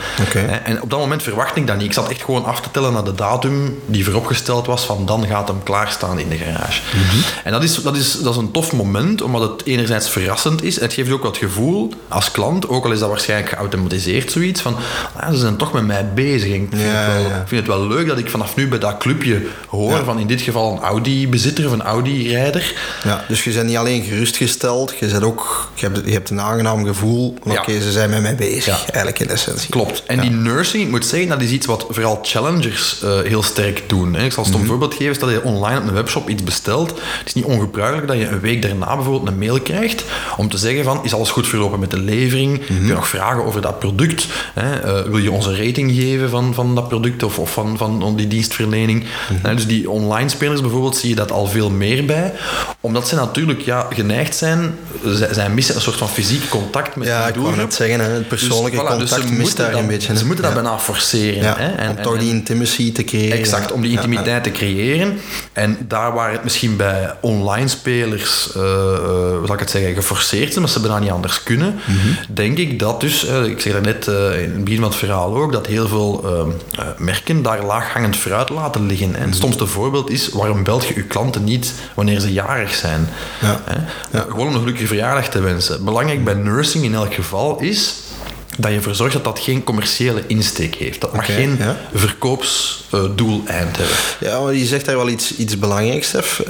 [0.64, 1.86] En op dat moment verwacht ik dat niet.
[1.86, 5.26] Ik zat echt gewoon af te tellen naar de datum die vooropgesteld was van dan
[5.26, 6.80] gaat hem klaarstaan in de garage.
[6.90, 7.16] Mhm.
[7.44, 10.80] En dat is, dat, is, dat is een tof moment, omdat het enerzijds verrassend is.
[10.80, 14.60] Het geeft je ook wat gevoel als klant, ook al is dat waarschijnlijk geautomatiseerd zoiets,
[14.60, 14.76] van
[15.16, 16.52] ah, ze zijn toch met mij bezig.
[16.52, 19.46] ik vind, het wel, vind, het wel, leuk dat ik vanaf nu bij dat clubje
[19.68, 22.74] hoor van in dit geval een Audi-bezitter of een Audi-rijder.
[23.04, 24.94] Ja, dus je bent niet alleen gerustgesteld.
[25.00, 27.34] Je, zet ook, je, hebt, je hebt een aangenaam gevoel.
[27.44, 29.70] Oké, ze zijn met mij bezig, eigenlijk in essentie.
[29.70, 30.02] Klopt.
[30.06, 33.82] En die nursing, ik moet zeggen, dat is iets wat vooral challengers uh, heel sterk
[33.86, 34.14] doen.
[34.14, 34.24] Hè.
[34.24, 35.14] Ik zal een mm voorbeeld geven.
[35.14, 36.90] Stel dat je online op een webshop iets bestelt.
[36.90, 40.04] Het is niet ongebruikelijk dat je een week daarna bijvoorbeeld een mail krijgt
[40.36, 42.58] om te zeggen van, is alles goed verlopen met de levering?
[42.58, 44.26] Mm Kun je nog vragen over dat product?
[44.54, 45.00] Hè?
[45.00, 48.26] Uh, wil je onze rating geven van, van dat product of, of van, van die
[48.26, 49.04] dienstverlening?
[49.42, 49.54] Mhm.
[49.54, 52.32] dus die online spelers bijvoorbeeld zie je dat al veel meer bij.
[52.80, 54.78] Omdat ze natuurlijk ja, geneigd zijn,
[55.30, 57.56] zij missen een soort van fysiek contact met ja, de doelgroep.
[57.56, 60.16] Ja, ik zeggen, hè, het persoonlijke dus, contact dus mist daar een beetje.
[60.16, 61.42] Ze moeten dat bijna forceren.
[61.42, 63.38] Ja, hè, en, om toch die intimacy te creëren.
[63.38, 65.18] Exact, om die intimiteit te creëren.
[65.52, 68.68] En daar waar het misschien bij online spelers, uh, uh,
[69.44, 72.16] zal ik het zeggen, geforceerd is, maar ze bijna niet anders kunnen, mm -hmm.
[72.34, 75.36] denk ik dat dus, uh, ik zeg dat net in het begin van het verhaal
[75.36, 76.24] ook, dat heel veel
[76.98, 79.06] merken daar laaghangend fruit laten liggen.
[79.06, 79.34] En het mm -hmm.
[79.34, 83.08] stomste voorbeeld is, waarom belt je je klanten niet wanneer ze jarig zijn?
[83.40, 83.60] Ja.
[84.12, 84.24] Ja.
[84.28, 85.84] Gewoon om een gelukkige verjaardag te wensen.
[85.84, 87.94] Belangrijk bij nursing in elk geval is
[88.56, 91.00] dat je ervoor zorgt dat dat geen commerciële insteek heeft.
[91.00, 91.76] Dat mag geen ja.
[91.94, 93.96] verkoopsdoeleind hebben.
[94.20, 96.42] Ja, maar je zegt daar wel iets, iets belangrijks, Stef.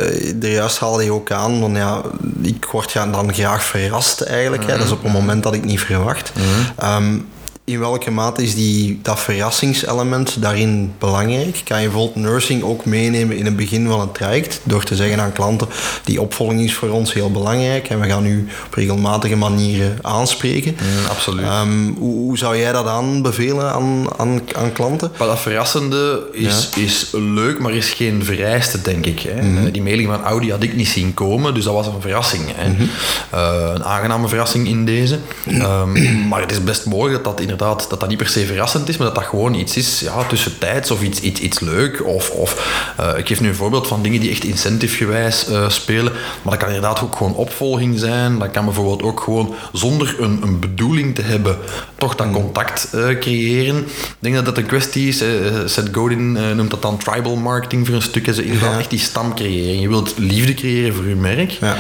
[0.42, 2.02] Uh, juist haalde je ook aan, van ja,
[2.42, 4.62] ik word dan graag verrast eigenlijk.
[4.62, 4.78] Mm -hmm.
[4.78, 4.84] hè.
[4.84, 6.32] Dat is op een moment dat ik niet verwacht.
[6.34, 7.04] Mm -hmm.
[7.04, 7.28] um,
[7.66, 11.60] in welke mate is die, dat verrassingselement daarin belangrijk?
[11.64, 14.60] Kan je bijvoorbeeld nursing ook meenemen in het begin van het traject?
[14.62, 15.68] Door te zeggen aan klanten,
[16.04, 20.76] die opvolging is voor ons heel belangrijk en we gaan u op regelmatige manieren aanspreken.
[20.82, 21.46] Mm, absoluut.
[21.46, 25.12] Um, hoe, hoe, zou jij dat aanbevelen aan, aan, aan klanten?
[25.18, 29.20] Maar dat verrassende is, is leuk, maar is geen vereiste, denk ik.
[29.20, 29.42] Hè.
[29.42, 29.70] Mm -hmm.
[29.70, 32.44] Die mailing van Audi had ik niet zien komen, dus dat was een verrassing.
[32.54, 32.68] Hè.
[32.68, 32.88] Mm -hmm.
[33.34, 35.18] uh, een aangename verrassing in deze.
[35.48, 38.88] Um, maar het is best mooi dat dat inderdaad dat dat niet per se verrassend
[38.88, 42.06] is, maar dat dat gewoon iets is ja, tussentijds of iets, iets, iets leuk.
[42.06, 46.12] Of, of uh, ik geef nu een voorbeeld van dingen die echt incentive-gewijs uh, spelen,
[46.12, 48.38] maar dat kan inderdaad ook gewoon opvolging zijn.
[48.38, 51.58] Dat kan bijvoorbeeld ook gewoon zonder een, een bedoeling te hebben,
[51.96, 53.76] toch dat contact uh, creëren.
[53.76, 55.22] Ik denk dat dat een kwestie is.
[55.64, 58.34] Seth Godin noemt dat dan tribal marketing voor een stuk.
[58.34, 58.78] Ze inderdaad ja.
[58.78, 59.80] echt die stam creëren.
[59.80, 61.50] Je wilt liefde creëren voor je merk.
[61.50, 61.76] Ja.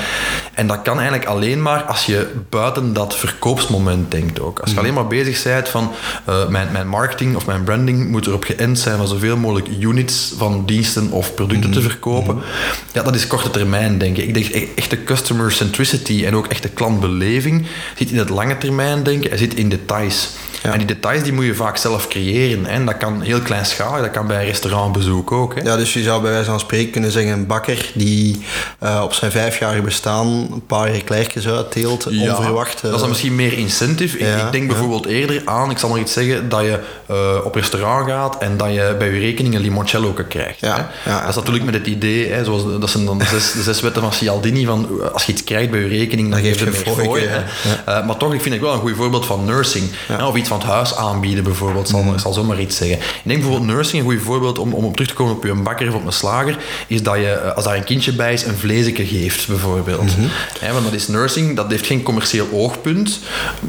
[0.54, 4.60] En dat kan eigenlijk alleen maar als je buiten dat verkoopsmoment denkt ook.
[4.60, 5.92] Als je alleen maar bezig bent van
[6.28, 10.32] uh, mijn, mijn marketing of mijn branding moet erop geënt zijn van zoveel mogelijk units
[10.36, 11.88] van diensten of producten te mhm.
[11.88, 12.34] verkopen.
[12.34, 12.44] Mhm.
[12.92, 14.26] Ja, dat is korte termijn, denk ik.
[14.26, 19.02] Ik denk e-, echte customer centricity en ook echte klantbeleving zit in het lange termijn
[19.02, 20.30] denken en zit in details.
[20.72, 22.64] En die details die moet je vaak zelf creëren.
[22.64, 22.70] Hè.
[22.70, 25.54] En dat kan heel kleinschalig, dat kan bij een restaurantbezoek ook.
[25.54, 25.60] Hè.
[25.60, 28.44] Ja, dus je zou bij wijze van spreken kunnen zeggen een bakker die
[28.82, 32.82] uh, op zijn vijfjarige bestaan een paar eclairtjes uitteelt, ja, onverwacht.
[32.82, 34.18] dat is dan misschien meer incentive.
[34.18, 36.78] ik, ik, denk bijvoorbeeld eerder aan, ik zal nog iets zeggen, dat je
[37.10, 40.60] uh, op restaurant gaat en dat je bij je rekening een limoncello krijgt.
[40.60, 43.62] Ja, dat is natuurlijk met het idee, hè, zoals, dat zijn dan de zes, de
[43.62, 46.64] zes wetten van Cialdini, van als je iets krijgt bij je rekening, dan, geef je
[46.64, 49.90] meer voor maar toch, ik vind ik wel een goed voorbeeld van nursing.
[50.06, 52.18] Hè, of iets van het huis aanbieden bijvoorbeeld, zal, mm.
[52.18, 52.96] zal zomaar iets zeggen.
[52.96, 55.54] Ik denk bijvoorbeeld nursing, een goed voorbeeld om, om op terug te komen op je
[55.54, 58.56] bakker of op een slager, is dat je, als daar een kindje bij is, een
[58.56, 60.16] vleesje geeft bijvoorbeeld.
[60.16, 60.30] Mm
[60.72, 63.20] want dat is nursing, dat heeft geen commercieel oogpunt,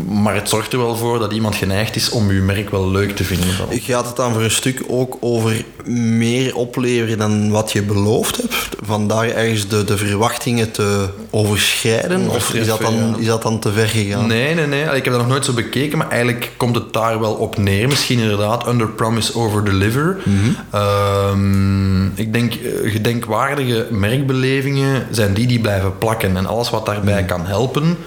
[0.07, 3.15] maar het zorgt er wel voor dat iemand geneigd is om je merk wel leuk
[3.15, 3.47] te vinden.
[3.69, 8.55] Gaat het dan voor een stuk ook over meer opleveren dan wat je beloofd hebt?
[8.81, 12.29] Vandaar ergens de, de verwachtingen te overschrijden?
[12.29, 14.27] Of is dat, dan, is dat dan te ver gegaan?
[14.27, 14.83] Nee, nee, nee.
[14.83, 17.87] Ik heb dat nog nooit zo bekeken, maar eigenlijk komt het daar wel op neer.
[17.87, 20.17] Misschien inderdaad under promise, over deliver.
[20.23, 20.35] Mhm.
[20.71, 26.37] Ehm, ik denk, eh, gedenkwaardige merkbelevingen zijn die die blijven plakken.
[26.37, 27.27] En alles wat daarbij mhm.
[27.27, 27.97] kan helpen,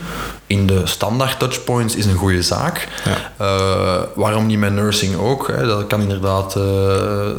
[0.51, 2.89] in de standaard touchpoints is een goede zaak.
[3.05, 3.33] Ja.
[3.41, 5.49] Uh, waarom niet met nursing ook?
[5.49, 5.67] Hè?
[5.67, 6.65] Dat kan inderdaad uh,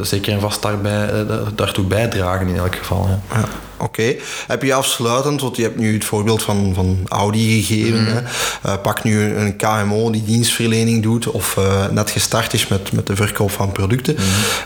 [0.02, 3.08] zeker en vast daarbij, uh, daartoe bijdragen in elk geval.
[3.08, 3.38] Ja.
[3.40, 3.44] ja.
[3.76, 4.14] Oké.
[4.46, 8.02] Heb je afsluitend, want je hebt nu het voorbeeld van, van Audi gegeven.
[8.02, 8.22] Mhm.
[8.62, 8.78] hè?
[8.78, 11.58] pak nu een KMO die dienstverlening doet of
[11.90, 14.16] net gestart is met, met de verkoop van producten.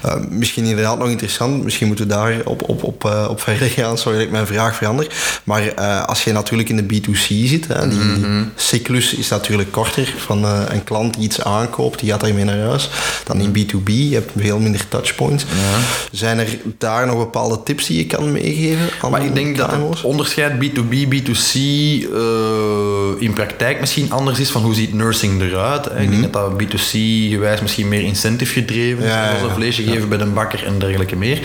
[0.03, 0.39] Mhm.
[0.39, 4.19] misschien inderdaad nog interessant, misschien moeten we daar op, op, op, op verder gaan, sorry
[4.19, 5.07] dat ik mijn vraag verander.
[5.45, 8.36] Maar als je natuurlijk in de B2C zit, hè, die, mhm.
[8.57, 10.15] Cyclus is natuurlijk korter.
[10.17, 12.91] Van uh, een klant die iets aankoopt, die gaat daarmee naar huis.
[13.25, 15.43] Dan in B2B, je hebt veel minder touchpoints.
[15.43, 15.79] Ja.
[16.11, 19.11] Zijn er daar nog bepaalde tips die je kan meegeven?
[19.11, 24.63] maar ik denk dat het onderscheid B2B, B2C uh, in praktijk misschien anders is van
[24.63, 25.87] hoe ziet nursing eruit.
[25.87, 26.21] Ik denk mhm.
[26.21, 26.91] dat dat B2C
[27.31, 29.11] gewijs misschien meer incentive gedreven is.
[29.11, 31.39] Ja, zoals een vleesje geven bij een bakker en dergelijke meer.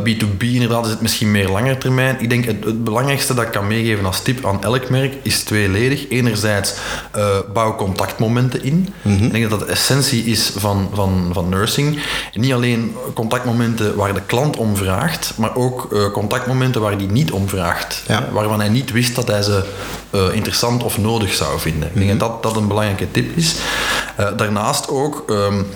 [0.00, 0.40] B2B mhm.
[0.40, 2.16] eh, inderdaad is het misschien meer langer termijn.
[2.20, 5.42] Ik denk het, het belangrijkste dat ik kan meegeven als tip aan elk merk is
[5.42, 5.91] tweeledig.
[6.08, 6.74] Enerzijds
[7.16, 8.94] uh, bouw contactmomenten in.
[9.02, 9.24] Mhm.
[9.24, 11.98] Ik denk dat dat de essentie is van, van, van nursing.
[12.32, 17.06] En niet alleen contactmomenten waar de klant om vraagt, maar ook uh, contactmomenten waar hij
[17.06, 18.02] niet om vraagt.
[18.32, 19.64] Waarvan hij niet wist dat hij ze
[20.10, 21.88] uh, interessant of nodig zou vinden.
[21.88, 22.18] Ik denk mhm.
[22.18, 23.54] dat dat een belangrijke tip is.
[24.36, 25.66] daarnaast ook um,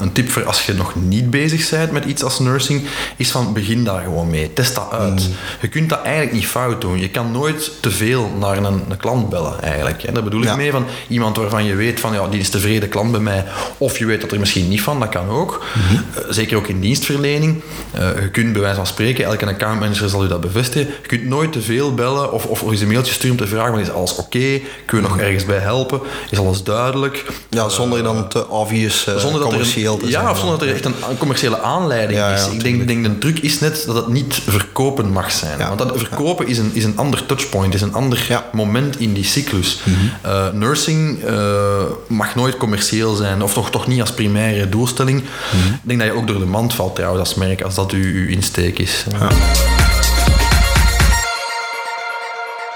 [0.00, 3.52] een tip voor als je nog niet bezig bent met iets als nursing, is van
[3.52, 4.52] begin daar gewoon mee.
[4.52, 5.20] Test dat uit.
[5.20, 5.30] Mhm.
[5.60, 6.98] Je kunt dat eigenlijk niet fout doen.
[6.98, 10.02] Je kan nooit te veel naar een, een klant bellen eigenlijk.
[10.02, 12.88] En daar bedoel ik mee van iemand waarvan je weet van ja, die is tevreden
[12.88, 13.44] klant bij mij.
[13.78, 15.64] Of je weet dat er misschien niet van, dat kan ook.
[15.74, 15.94] Mhm.
[15.94, 17.62] Eh, zeker ook in dienstverlening.
[17.94, 20.92] Uh, je kunt bij wijze van spreken, elke accountmanager zal u dat bevestigen.
[21.02, 23.78] Je kunt nooit te veel bellen of, of eens een mailtje sturen om te vragen:
[23.78, 24.60] is alles oké?
[24.86, 25.20] Kun je nog mhm.
[25.20, 26.00] ergens bij helpen?
[26.30, 27.24] Is alles duidelijk?
[27.50, 30.24] Ja, zonder dan te obvious uh, zonder commercieel te ja, zijn.
[30.24, 32.46] Ja, of zonder dat er echt een, commerciële aanleiding is.
[32.46, 35.58] ik denk, denk de truc is net dat het niet verkopen mag zijn.
[35.58, 39.24] Want dat verkopen is, een, is een ander touchpoint, is een ander moment in die
[39.24, 39.80] cyclus.
[40.26, 45.20] uh, nursing uh, mag nooit commercieel zijn, of toch, toch niet als primaire doelstelling.
[45.20, 48.14] Ik denk dat je ook door de mand valt trouwens als merk, als dat uw,
[48.14, 49.04] uw insteek is.
[49.18, 49.28] Ja.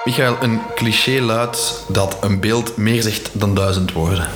[0.05, 4.29] Michael, een cliché luidt dat een beeld meer zegt dan duizend woorden.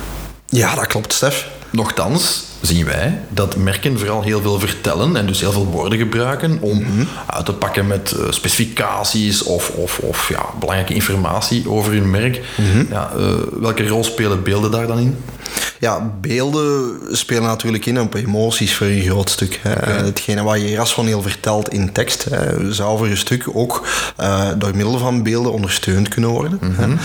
[0.45, 1.47] Ja, dat klopt, Stef.
[1.73, 6.57] Nochtans zien wij dat merken vooral heel veel vertellen en dus heel veel woorden gebruiken
[6.61, 7.03] om mhm.
[7.25, 12.41] uit te pakken met eh, specificaties of, of, of ja, belangrijke informatie over hun merk.
[12.57, 12.85] Mhm.
[12.89, 15.17] ja, uh, welke rol spelen beelden daar dan in?
[15.79, 19.59] Ja, beelden spelen natuurlijk in op emoties voor een groot stuk.
[19.61, 19.93] Hè.
[19.93, 23.87] Hetgene wat je rationeel vertelt in tekst, hè, zou voor een stuk ook
[24.19, 26.59] uh, door middel van beelden ondersteund kunnen worden.
[26.61, 26.95] Mhm.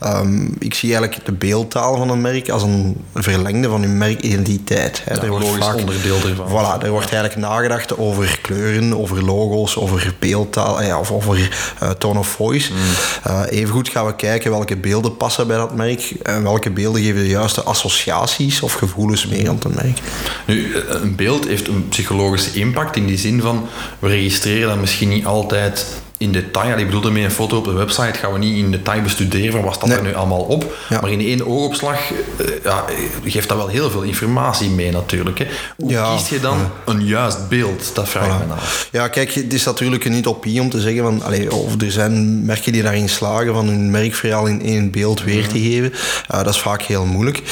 [0.00, 5.02] Ehm, ik zie eigenlijk de beeldtaal van een merk als een verlengde van uw merkidentiteit.
[5.04, 5.14] Hè.
[5.14, 6.48] Ja, er wordt vaak, onderdeel ervan.
[6.48, 11.38] Voilà, er wordt eigenlijk nagedacht over kleuren, over logo's, over beeldtaal ja, of over
[11.82, 12.72] uh, tone of voice.
[12.72, 12.78] Mm.
[13.26, 17.20] Uh, evengoed gaan we kijken welke beelden passen bij dat merk en welke beelden geven
[17.20, 18.27] de juiste associatie
[18.62, 19.98] of gevoelens mee aan te merk.
[20.46, 25.08] Nu, een beeld heeft een psychologische impact in die zin van we registreren dat misschien
[25.08, 25.86] niet altijd
[26.18, 29.02] in detail, ik bedoel ermee een foto op de website, gaan we niet in detail
[29.02, 30.74] bestuderen van wat staat er nu allemaal op.
[30.88, 32.84] Maar in één oogopslag uh, ja,
[33.24, 35.38] geeft dat wel heel veel informatie mee natuurlijk.
[35.38, 35.46] Hè.
[35.76, 36.14] Hoe ja.
[36.14, 37.90] kies je dan een juist beeld?
[37.94, 38.88] Dat vraag ik me af.
[38.92, 42.44] Ja, kijk, het is natuurlijk een utopie om te zeggen van, allez, of er zijn
[42.44, 45.92] merken die daarin slagen van hun merkverhaal in één beeld weer te geven.
[45.92, 47.42] Uh, dat is vaak heel moeilijk.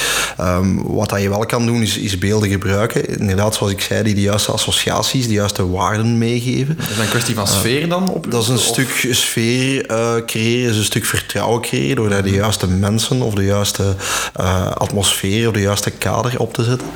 [0.41, 3.19] Um, wat dat je wel kan doen, is, is beelden gebruiken.
[3.19, 6.79] Inderdaad, zoals ik zei, die de juiste associaties, de juiste waarden meegeven.
[6.79, 8.11] Is dat een kwestie van sfeer dan?
[8.11, 8.31] Op?
[8.31, 12.31] Dat is een stuk sfeer uh, creëren, is een stuk vertrouwen creëren door daar de
[12.31, 13.95] juiste mensen of de juiste
[14.41, 16.87] uh, atmosfeer of de juiste kader op te zetten.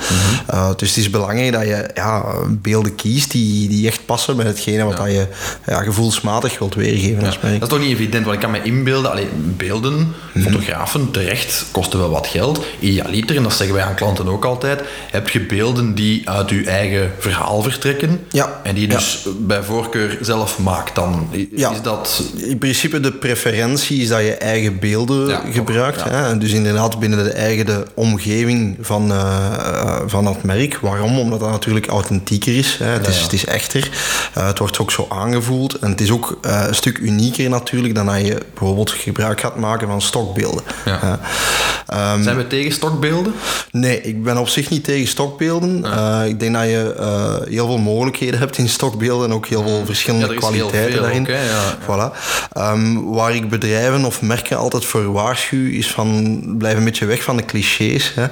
[0.54, 4.46] Uh, dus het is belangrijk dat je ja, beelden kiest die, die echt passen met
[4.46, 5.04] hetgene wat ja.
[5.04, 5.26] dat je
[5.66, 7.22] ja, gevoelsmatig wilt weergeven.
[7.22, 10.44] Dat is toch niet evident, want ik kan me inbeelden, beelden, mhm.
[10.44, 12.64] fotografen, terecht, kosten wel wat geld.
[12.80, 16.64] Idealiter, en dat zeggen wij aan klanten ook altijd, heb je beelden die uit je
[16.64, 18.26] eigen verhaal vertrekken
[18.62, 21.28] en die dus bij voorkeur zelf maakt dan.
[21.54, 21.70] Ja.
[21.70, 22.22] Is dat...
[22.36, 26.04] In principe de preferentie is dat je eigen beelden ja, gebruikt.
[26.04, 26.38] Hè?
[26.38, 30.78] Dus inderdaad binnen de eigen de omgeving van, uh, van dat merk.
[30.80, 31.18] Waarom?
[31.18, 32.76] Omdat dat natuurlijk authentieker is.
[32.78, 32.86] Hè?
[32.86, 33.90] Het, is het is echter.
[34.38, 35.74] Uh, het wordt ook zo aangevoeld.
[35.78, 39.56] En het is ook uh, een stuk unieker natuurlijk dan dat je bijvoorbeeld gebruik gaat
[39.56, 40.62] maken van stokbeelden.
[41.94, 43.32] Um, Zijn we tegen stokbeelden?
[43.70, 45.76] Nee, ik ben op zich niet tegen stokbeelden.
[46.26, 46.94] ik denk dat je
[47.48, 51.20] heel veel mogelijkheden hebt in stokbeelden en ook heel veel verschillende kwaliteiten daarin.
[51.20, 51.78] Ook, ja.
[51.82, 52.16] Voilà.
[52.58, 57.22] Um, waar ik bedrijven of merken altijd voor waarschuw is van blijf een beetje weg
[57.22, 58.12] van de clichés.
[58.14, 58.22] Hè.
[58.22, 58.28] Ja.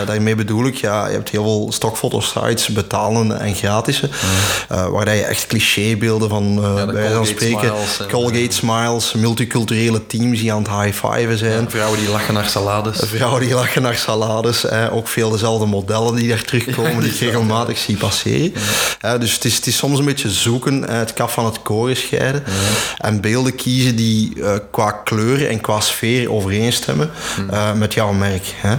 [0.00, 4.08] Uh, daarmee bedoel ik, ja, je hebt heel veel stokfotosites, betalende en gratis, uh,
[4.86, 10.40] waar dat je echt clichébeelden van uh, bij van spreken, smiles, Colgate Smiles, multiculturele teams
[10.40, 11.70] die aan het high-fiven zijn.
[11.70, 12.98] Vrouwen die lachen naar salades.
[13.04, 14.62] Vrouwen die lachen naar salades.
[14.62, 14.92] Hè.
[14.92, 18.52] Ook veel dezelfde modellen die daar terugkomen, die ik regelmatig zie passeren.
[19.18, 22.44] dus het is, het is soms een beetje zoeken, het kaf van het koren scheiden.
[22.98, 27.10] En beelden kiezen die uh, qua kleur en qua sfeer overeenstemmen
[27.50, 28.54] uh, met jouw merk.
[28.56, 28.76] Hè.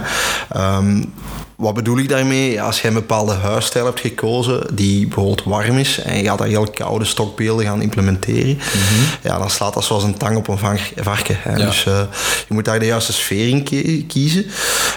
[0.76, 1.12] Um,
[1.60, 2.62] wat bedoel ik daarmee?
[2.62, 6.46] Als je een bepaalde huisstijl hebt gekozen die bijvoorbeeld warm is en je gaat daar
[6.46, 9.04] heel koude stokbeelden gaan implementeren, -hmm.
[9.22, 10.58] ja, dan slaat dat zoals een tang op een
[10.96, 11.36] varken.
[11.38, 11.56] Hè.
[11.56, 11.66] Ja.
[11.66, 12.00] Dus uh,
[12.48, 14.46] je moet daar de juiste sfeer in kiezen.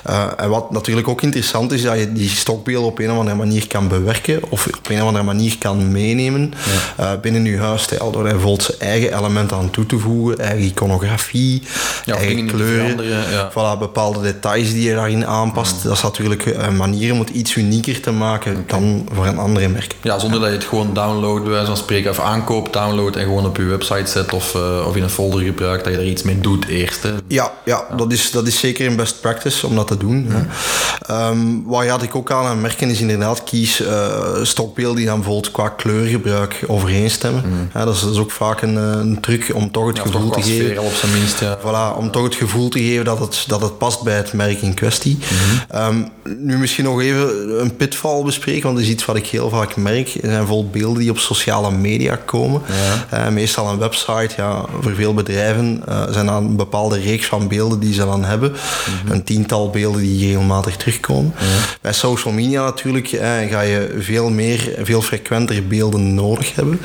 [0.10, 3.38] Uh, en wat natuurlijk ook interessant is, dat je die stokbeelden op een of andere
[3.38, 6.54] manier kan bewerken of op een of andere manier kan meenemen
[6.97, 7.13] ja.
[7.13, 8.12] uh, binnen je huisstijl.
[8.12, 11.62] Door er bijvoorbeeld zijn eigen elementen aan toe te voegen, eigen iconografie,
[12.06, 13.52] ja, eigen kleuren, ja.
[13.52, 15.76] voilà, bepaalde details die je daarin aanpast.
[15.76, 15.82] Mm.
[15.84, 19.96] Dat is natuurlijk manieren om het iets unieker te maken dan voor een andere merk.
[20.02, 23.24] Ja, zonder dat je het gewoon downloadt, bij wijze van spreken, of aankoopt, download en
[23.24, 26.06] gewoon op je website zet of, uh, of in een folder gebruikt, dat je er
[26.06, 27.04] iets mee doet eerst.
[27.04, 27.12] Hè.
[27.28, 30.28] Ja, ja, Dat, is, dat is zeker een best practice om dat te doen.
[30.30, 31.30] Ja.
[31.30, 35.16] Um, waar had ik ook aan aan merken is inderdaad kies uh, stokbeelden die dan
[35.16, 37.44] bijvoorbeeld qua kleurgebruik overeenstemmen.
[37.46, 37.70] Mm.
[37.74, 40.30] Ja, dat, is, dat, is, ook vaak een, een truc om toch het ja, gevoel
[40.30, 40.84] toch te geven.
[40.84, 41.58] op zijn minst, ja.
[41.60, 44.62] Voilà, om toch het gevoel te geven dat het, dat het past bij het merk
[44.62, 45.18] in kwestie.
[45.18, 45.38] Mm
[45.70, 45.98] -hmm.
[45.98, 46.12] um,
[46.44, 49.76] nu misschien nog even een pitval bespreken, want dat is iets wat ik heel vaak
[49.76, 50.14] merk.
[50.14, 52.62] Er zijn vol beelden die op sociale media komen.
[53.12, 53.28] Ja.
[53.28, 57.48] Uh, meestal een website, ja, voor veel bedrijven uh, zijn dan een bepaalde reeks van
[57.48, 58.50] beelden die ze dan hebben.
[58.50, 59.12] Mm -hmm.
[59.12, 61.34] Een tiental beelden die regelmatig terugkomen.
[61.40, 61.46] Ja.
[61.82, 66.80] Bij social media natuurlijk uh, ga je veel meer, veel frequenter beelden nodig hebben.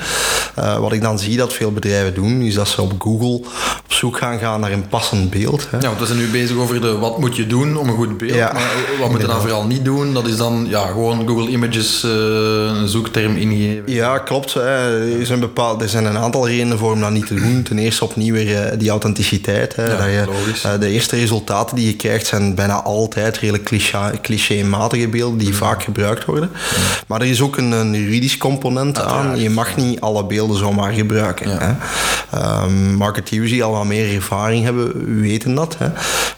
[0.79, 3.41] wat ik dan zie dat veel bedrijven doen, is dat ze op Google
[3.89, 5.67] op zoek gaan gaan naar een passend beeld.
[5.69, 5.77] Hè.
[5.77, 8.17] Ja, want we zijn nu bezig over de wat moet je doen om een goed
[8.17, 8.33] beeld.
[8.33, 8.53] Ja.
[8.53, 10.13] Maar wat moet je dan vooral niet doen?
[10.13, 13.83] Dat is dan ja, gewoon Google Images uh, een zoekterm ingeven.
[13.85, 14.53] Ja, klopt.
[14.53, 15.19] Hè.
[15.19, 17.63] Er, zijn bepaald, er zijn een aantal redenen voor om dat niet te doen.
[17.63, 19.75] Ten eerste opnieuw weer uh, die authenticiteit.
[19.75, 23.63] Hè, ja, dat je, uh, de eerste resultaten die je krijgt zijn bijna altijd redelijk
[23.63, 25.53] cliché, clichématige beelden die mm.
[25.53, 26.49] vaak gebruikt worden.
[26.49, 26.83] Mm.
[27.07, 29.39] Maar er is ook een, een juridisch component aan.
[29.39, 31.57] Je mag niet alle beelden zomaar gebruiken.
[31.57, 31.73] Hè.
[32.63, 35.75] Um, marketeers die al wat meer ervaring hebben, weten dat.
[35.77, 35.87] Hè.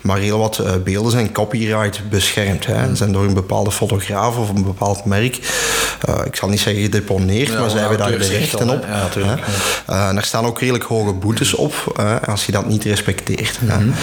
[0.01, 2.65] Maar heel wat beelden zijn copyright beschermd.
[2.65, 2.95] Hè.
[3.01, 5.39] Zijn door een bepaalde fotograaf of een bepaald merk,
[6.09, 8.85] uh, ik zal niet zeggen gedeponeerd, ja, maar zij hebben daar de rechten op.
[8.87, 9.41] Ja, tuurlijk,
[9.89, 13.59] uh, en er staan ook redelijk hoge boetes op als je dat niet respecteert.
[13.61, 13.93] Mm -hmm.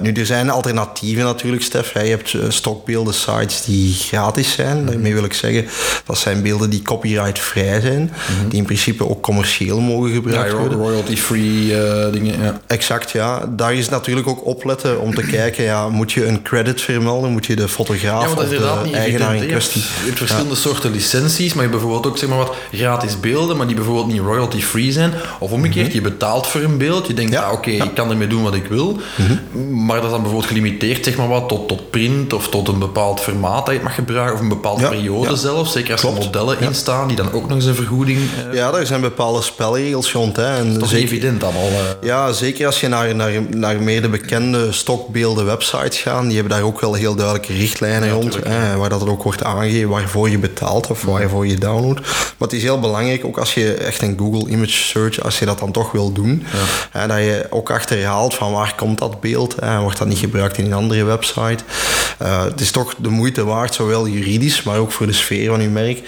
[0.00, 1.92] nu, er zijn alternatieven natuurlijk, Stef.
[1.92, 4.76] Je hebt stokbeelden sites die gratis zijn.
[4.76, 4.86] Mm -hmm.
[4.92, 5.66] Daarmee wil ik zeggen,
[6.06, 8.48] dat zijn beelden die copyright-vrij zijn, mm -hmm.
[8.48, 10.78] die in principe ook commercieel mogen gebruikt worden.
[10.78, 11.66] Royalty-free
[12.10, 12.42] dingen.
[12.42, 12.60] Ja.
[12.66, 13.46] Exact, ja.
[13.48, 17.46] Daar is natuurlijk ook opletten om te kijken, ja, moet je een credit vermelden, moet
[17.46, 19.80] je de fotograaf ja, eigenaar in kwestie.
[19.80, 20.60] Je hebt verschillende ja.
[20.60, 24.06] soorten licenties, maar je hebt bijvoorbeeld ook zeg maar wat gratis beelden, maar die bijvoorbeeld
[24.06, 25.12] niet royalty-free zijn.
[25.38, 26.04] Of omgekeerd, mm -hmm.
[26.04, 28.42] je betaalt voor een beeld, je denkt, ja, ah, oké, okay, ik kan ermee doen
[28.42, 29.84] wat ik wil, mm -hmm.
[29.84, 32.78] maar dat is dan bijvoorbeeld gelimiteerd zeg maar wat, tot, tot print of tot een
[32.78, 36.12] bepaald formaat dat je het mag gebruiken, of een bepaalde periode zelfs, zeker als er
[36.12, 38.18] modellen in staan die dan ook nog eens een vergoeding...
[38.18, 40.36] Uh, ja, er zijn bepaalde spelregels rond.
[40.36, 41.70] Hè, en dat is zeker, evident allemaal.
[41.70, 46.34] Uh, ja, zeker als je naar, naar, naar meer de bekende stokbeelden websites gaat, die
[46.34, 48.08] hebben daar ook wel heel duidelijke richtlijnen
[48.44, 52.00] hè, waar dat ook wordt aangegeven waarvoor je betaalt of waarvoor je downloadt.
[52.00, 55.44] Maar het is heel belangrijk, ook als je echt een Google Image Search, als je
[55.44, 56.44] dat dan toch wil doen,
[56.92, 60.64] dat je ook achterhaalt van waar komt dat beeld, hè, wordt dat niet gebruikt in
[60.64, 61.64] een andere website.
[62.22, 65.62] Uh, het is toch de moeite waard, zowel juridisch, maar ook voor de sfeer van
[65.62, 66.02] je merk,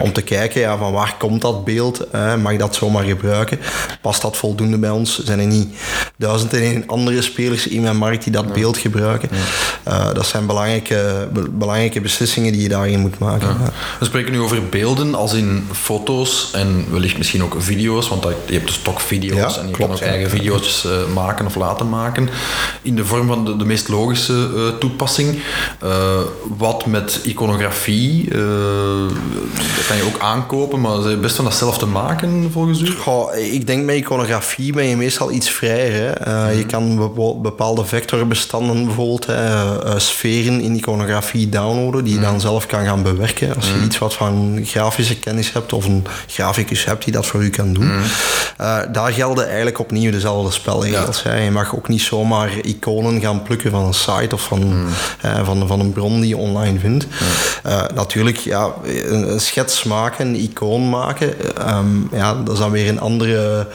[0.00, 2.06] om te kijken ja, van waar komt dat beeld,
[2.42, 3.58] mag je dat zomaar gebruiken,
[4.02, 5.68] past dat voldoende bij ons, zijn er niet
[6.16, 9.28] duizend en één andere spelers in mijn markt die dat beeld gebruiken.
[9.88, 13.56] Uh, dat zijn belangrijke, belangrijke beslissingen die je daarin moet maken.
[13.98, 18.52] We spreken nu over beelden als in foto's en wellicht misschien ook video's, want je
[18.52, 22.28] hebt dus stokvideo's en je kan ook eigen video's uh, maken of laten maken
[22.82, 25.38] in de vorm van de, de meest logische uh, toepassing.
[26.56, 32.50] wat met iconografie, dat kan je ook aankopen, maar best van dat zelf te maken
[32.52, 32.90] volgens u?
[32.90, 36.22] Goh, ik denk met iconografie ben je meestal iets vrijer.
[36.22, 36.50] Hè.
[36.50, 39.26] Je kan bepaalde vectorbestanden bijvoorbeeld,
[39.96, 43.54] sferen in iconografie downloaden, die je dan zelf kan gaan bewerken.
[43.54, 43.84] Als je mm.
[43.84, 47.72] iets wat van grafische kennis hebt of een graficus hebt die dat voor u kan
[47.72, 47.92] doen.
[47.92, 48.02] Mm.
[48.60, 51.22] Uh, daar gelden eigenlijk opnieuw dezelfde spelregels.
[51.22, 51.34] Ja.
[51.34, 54.86] Je mag ook niet zomaar iconen gaan plukken van een site of van, mm.
[55.24, 57.06] uh, van, van een bron die je online vindt.
[57.66, 61.34] Uh, natuurlijk, ja, een, schets maken, een icoon maken,
[61.68, 63.66] um, ja, dat is dan weer een andere,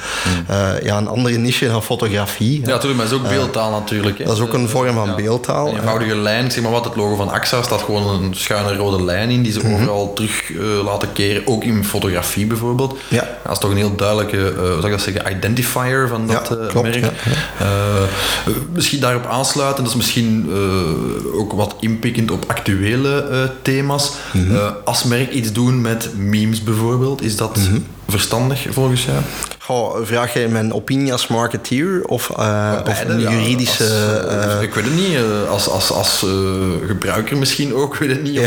[0.84, 2.62] ja, een andere niche dan fotografie.
[2.62, 4.18] Ja, natuurlijk, maar dat is ook beeldtaal natuurlijk.
[4.18, 4.26] Hè.
[4.26, 5.68] Dat is ook een vorm van beeldtaal.
[5.68, 9.04] Een eenvoudige lijn, zeg maar wat, het logo van AXA staat gewoon een schuine rode
[9.04, 9.74] lijn in die ze mhm.
[9.74, 12.98] overal terug uh, laten keren, ook in fotografie bijvoorbeeld.
[13.08, 13.28] Ja.
[13.44, 16.48] Dat is toch een heel duidelijke, uh, hoe zou ik dat zeggen, identifier van dat
[16.50, 17.04] ja, klopt, merk.
[17.04, 17.12] Ja,
[18.72, 20.52] misschien daarop aansluiten, dat is misschien
[21.34, 24.12] ook wat inpikkend op actuele thema's.
[24.32, 27.78] Mm als merk iets doen met memes bijvoorbeeld, is dat mhm
[28.14, 29.18] verstandig volgens jou?
[29.64, 33.84] Goh, vraag je mijn opinie als marketeer of, uh, of een juridische...
[34.30, 35.18] als, uh, ik weet het niet,
[35.50, 36.32] als, als, als uh,
[36.88, 38.42] gebruiker misschien ook, ik weet het niet.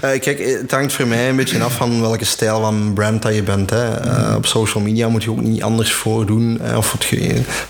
[0.24, 3.42] Kijk, het hangt voor mij een beetje af van welke stijl van brand dat je
[3.42, 3.70] bent.
[3.70, 3.88] Hè.
[3.88, 4.34] Mm.
[4.34, 6.60] op social media moet je ook niet anders voordoen.
[6.76, 7.10] of het,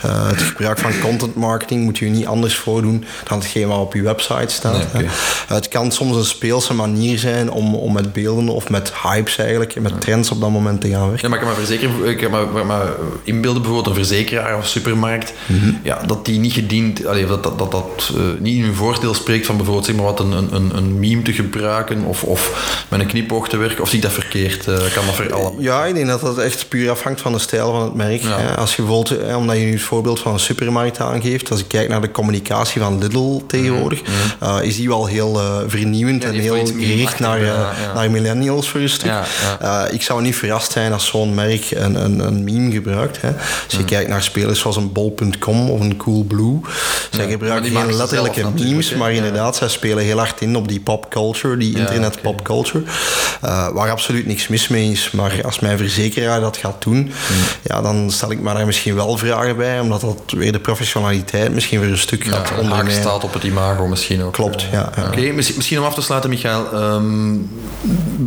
[0.01, 4.03] het, gebruik van content marketing moet je niet anders voordoen dan hetgeen wat op je
[4.03, 4.93] website staat.
[4.93, 5.09] Nee,
[5.47, 9.81] het kan soms een speelse manier zijn om, om met beelden of met hypes eigenlijk,
[9.81, 11.23] met trends op dat moment te gaan werken.
[11.23, 12.87] Ja, maar ik kan me, verzekeren, ik kan me, maar
[13.23, 15.73] inbeelden bijvoorbeeld een verzekeraar of supermarkt, mhm.
[15.83, 19.15] ja, dat die niet gediend, allee, dat dat, dat, dat uh, niet in hun voordeel
[19.15, 23.01] spreekt van bijvoorbeeld zeg maar wat een, een, een meme te gebruiken of, of met
[23.01, 24.67] een knipoog te werken, of zie ik dat verkeerd?
[24.67, 25.55] Uh, kan dat voor allemaal?
[25.59, 28.23] Ja, ik denk dat dat echt puur afhangt van de stijl van het merk.
[28.23, 28.53] Ja.
[28.53, 31.69] Als je bijvoorbeeld, eh, omdat je nu het voorbeeld van een supermarkt aangeeft, als ik
[31.69, 34.13] kijk naar de communicatie van Lidl tegenwoordig, mm
[34.43, 37.41] uh, is die wel heel vernieuwend en heel gericht naar,
[37.95, 39.13] naar millennials voor een stuk.
[39.91, 43.21] ik zou niet verrast zijn als zo'n merk een, een, een meme gebruikt.
[43.21, 43.29] Hè.
[43.29, 43.87] Als je hmm.
[43.87, 46.61] kijkt naar spelers zoals een bol.com of een Coolblue,
[47.11, 51.57] zij gebruiken geen letterlijke memes, maar inderdaad, zij spelen heel hard in op die popculture,
[51.57, 52.85] die internet popculture,
[53.45, 55.11] uh, waar absoluut niks mis mee is.
[55.11, 57.37] Maar als mijn verzekeraar dat gaat doen, hmm.
[57.63, 61.55] ja, dan stel ik me daar misschien wel vragen bij, omdat dat weer de professionaliteit
[61.55, 62.93] misschien weer een stuk gaat ja, ondermijnen.
[62.93, 64.33] staat op het imago misschien ook.
[64.33, 64.91] Klopt, ja.
[65.07, 67.51] Oké, misschien om af te sluiten, Michael, um,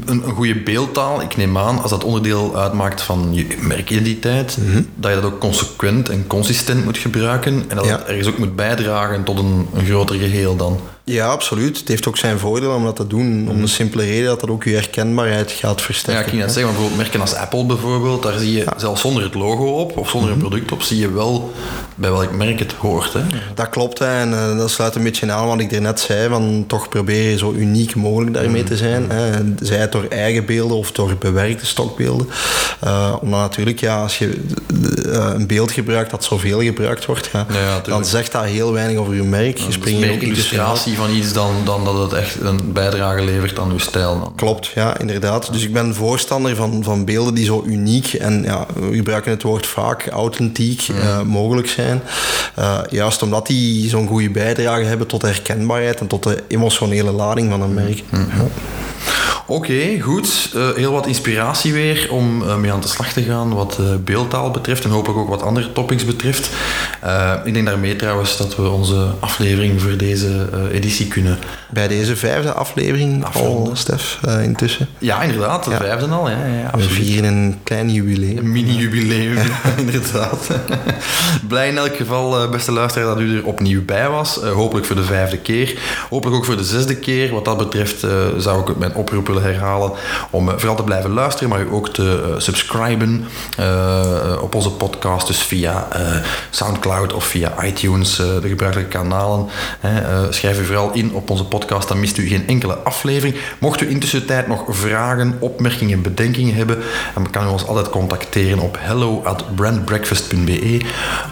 [0.06, 1.22] een, een goede beeldtaal.
[1.22, 4.82] Ik neem aan, als dat onderdeel uitmaakt van je merkidentiteit, mhm.
[4.96, 8.56] dat je dat ook consequent en consistent moet gebruiken en dat het ergens ook moet
[8.56, 10.80] bijdragen tot een, een groter geheel dan.
[11.10, 11.78] Ja, absoluut.
[11.78, 13.28] Het heeft ook zijn voordeel om dat te doen.
[13.28, 13.66] Om de mhm.
[13.66, 16.20] simpele reden dat dat ook je herkenbaarheid gaat versterken.
[16.20, 19.24] Ja, ik ging net zeggen, bijvoorbeeld merken als Apple bijvoorbeeld, daar zie je zelfs zonder
[19.24, 20.48] het logo op of zonder een mhm.
[20.48, 21.54] product op, zie je wel
[21.96, 23.14] bij welk merk het hoort.
[23.14, 23.22] Hè?
[23.54, 24.20] Dat klopt hè.
[24.20, 27.30] en uh, dat sluit een beetje aan wat ik er net zei, van toch probeer
[27.30, 29.04] je zo uniek mogelijk daarmee te zijn.
[29.04, 29.16] Mhm.
[29.16, 29.32] Hè.
[29.62, 32.28] Zij het door eigen beelden of door bewerkte stokbeelden.
[32.84, 34.42] Uh, omdat natuurlijk, ja, als je
[35.04, 37.46] een beeld gebruikt dat zoveel gebruikt wordt, ja,
[37.84, 39.58] dan zegt dat heel weinig over je merk.
[39.58, 43.72] Je springt meer illustratie van iets dan, dan dat het echt een bijdrage levert aan
[43.72, 44.20] uw stijl.
[44.20, 44.36] Dan.
[44.36, 45.54] Klopt, ja, inderdaad.
[45.54, 49.44] Dus ik ben voorstander van, van beelden die zo uniek en ja, we gebruiken het
[49.44, 52.02] woord vaak authentiek uh, mogelijk zijn.
[52.60, 57.50] Uh, juist omdat die zo'n goede bijdrage hebben tot herkenbaarheid en tot de emotionele lading
[57.50, 58.04] van een merk.
[58.10, 58.30] Mm -hmm.
[58.38, 58.48] ja.
[59.50, 60.52] Oké, goed.
[60.56, 63.88] Uh, heel wat inspiratie weer om uh, mee aan de slag te gaan wat uh,
[64.04, 66.50] beeldtaal betreft en hopelijk ook wat andere topics betreft.
[67.46, 71.38] ik denk daarmee trouwens dat we onze aflevering voor deze editie kunnen...
[71.70, 74.88] Bij deze vijfde aflevering al, Stef, intussen.
[74.98, 75.64] Ja, inderdaad.
[75.64, 76.30] De vijfde al.
[76.30, 78.38] Ja, ja, we vieren een klein jubileum.
[78.38, 79.38] Een mini-jubileum,
[79.86, 80.48] inderdaad.
[81.48, 84.36] Blij in elk geval, beste luisteraar, dat u er opnieuw bij was.
[84.36, 85.80] hopelijk voor de vijfde keer.
[86.10, 87.34] Hopelijk ook voor de zesde keer.
[87.34, 88.06] Wat dat betreft
[88.38, 89.92] zou ik mijn oproep herhalen
[90.30, 93.26] om vooral te blijven luisteren, maar u ook te subscriben
[94.42, 95.28] op onze podcast.
[95.28, 95.88] Dus via
[96.50, 99.48] Soundcloud of via iTunes, de gebruikelijke kanalen.
[100.30, 103.36] schrijf u vooral in op onze podcast, dan mist u geen enkele aflevering.
[103.60, 106.78] Mocht u intussen tijd nog vragen, opmerkingen, bedenkingen hebben,
[107.14, 110.82] dan kan u ons altijd contacteren op hello at brandbreakfast.be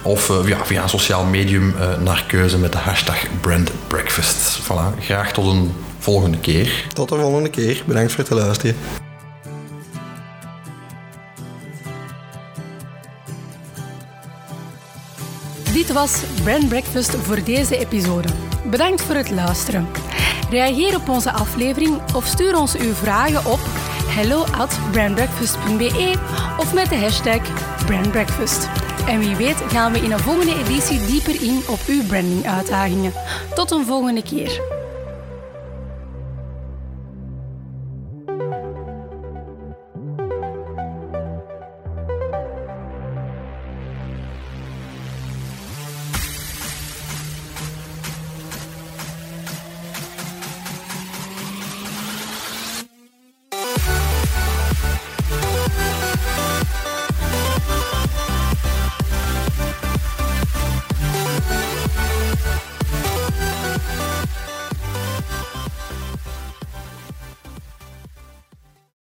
[0.01, 4.59] of ja, via een sociaal medium naar keuze met de hashtag brandbreakfast.
[4.61, 5.73] Voilà, graag tot een
[6.05, 6.87] volgende keer.
[6.93, 7.83] Tot de volgende keer.
[7.87, 8.75] Bedankt voor het luisteren.
[15.73, 18.27] Dit was Brand Breakfast voor deze episode.
[18.69, 19.87] Bedankt voor het luisteren.
[20.49, 23.59] Reageer op onze aflevering of stuur ons uw vragen op
[24.07, 26.13] hello at brandbreakfast.be
[26.57, 27.41] of met de hashtag
[27.85, 28.69] brandbreakfast.
[29.07, 33.13] En wie weet gaan we in een volgende editie dieper in op uw branding uitdagingen.
[33.55, 34.83] Tot een volgende keer.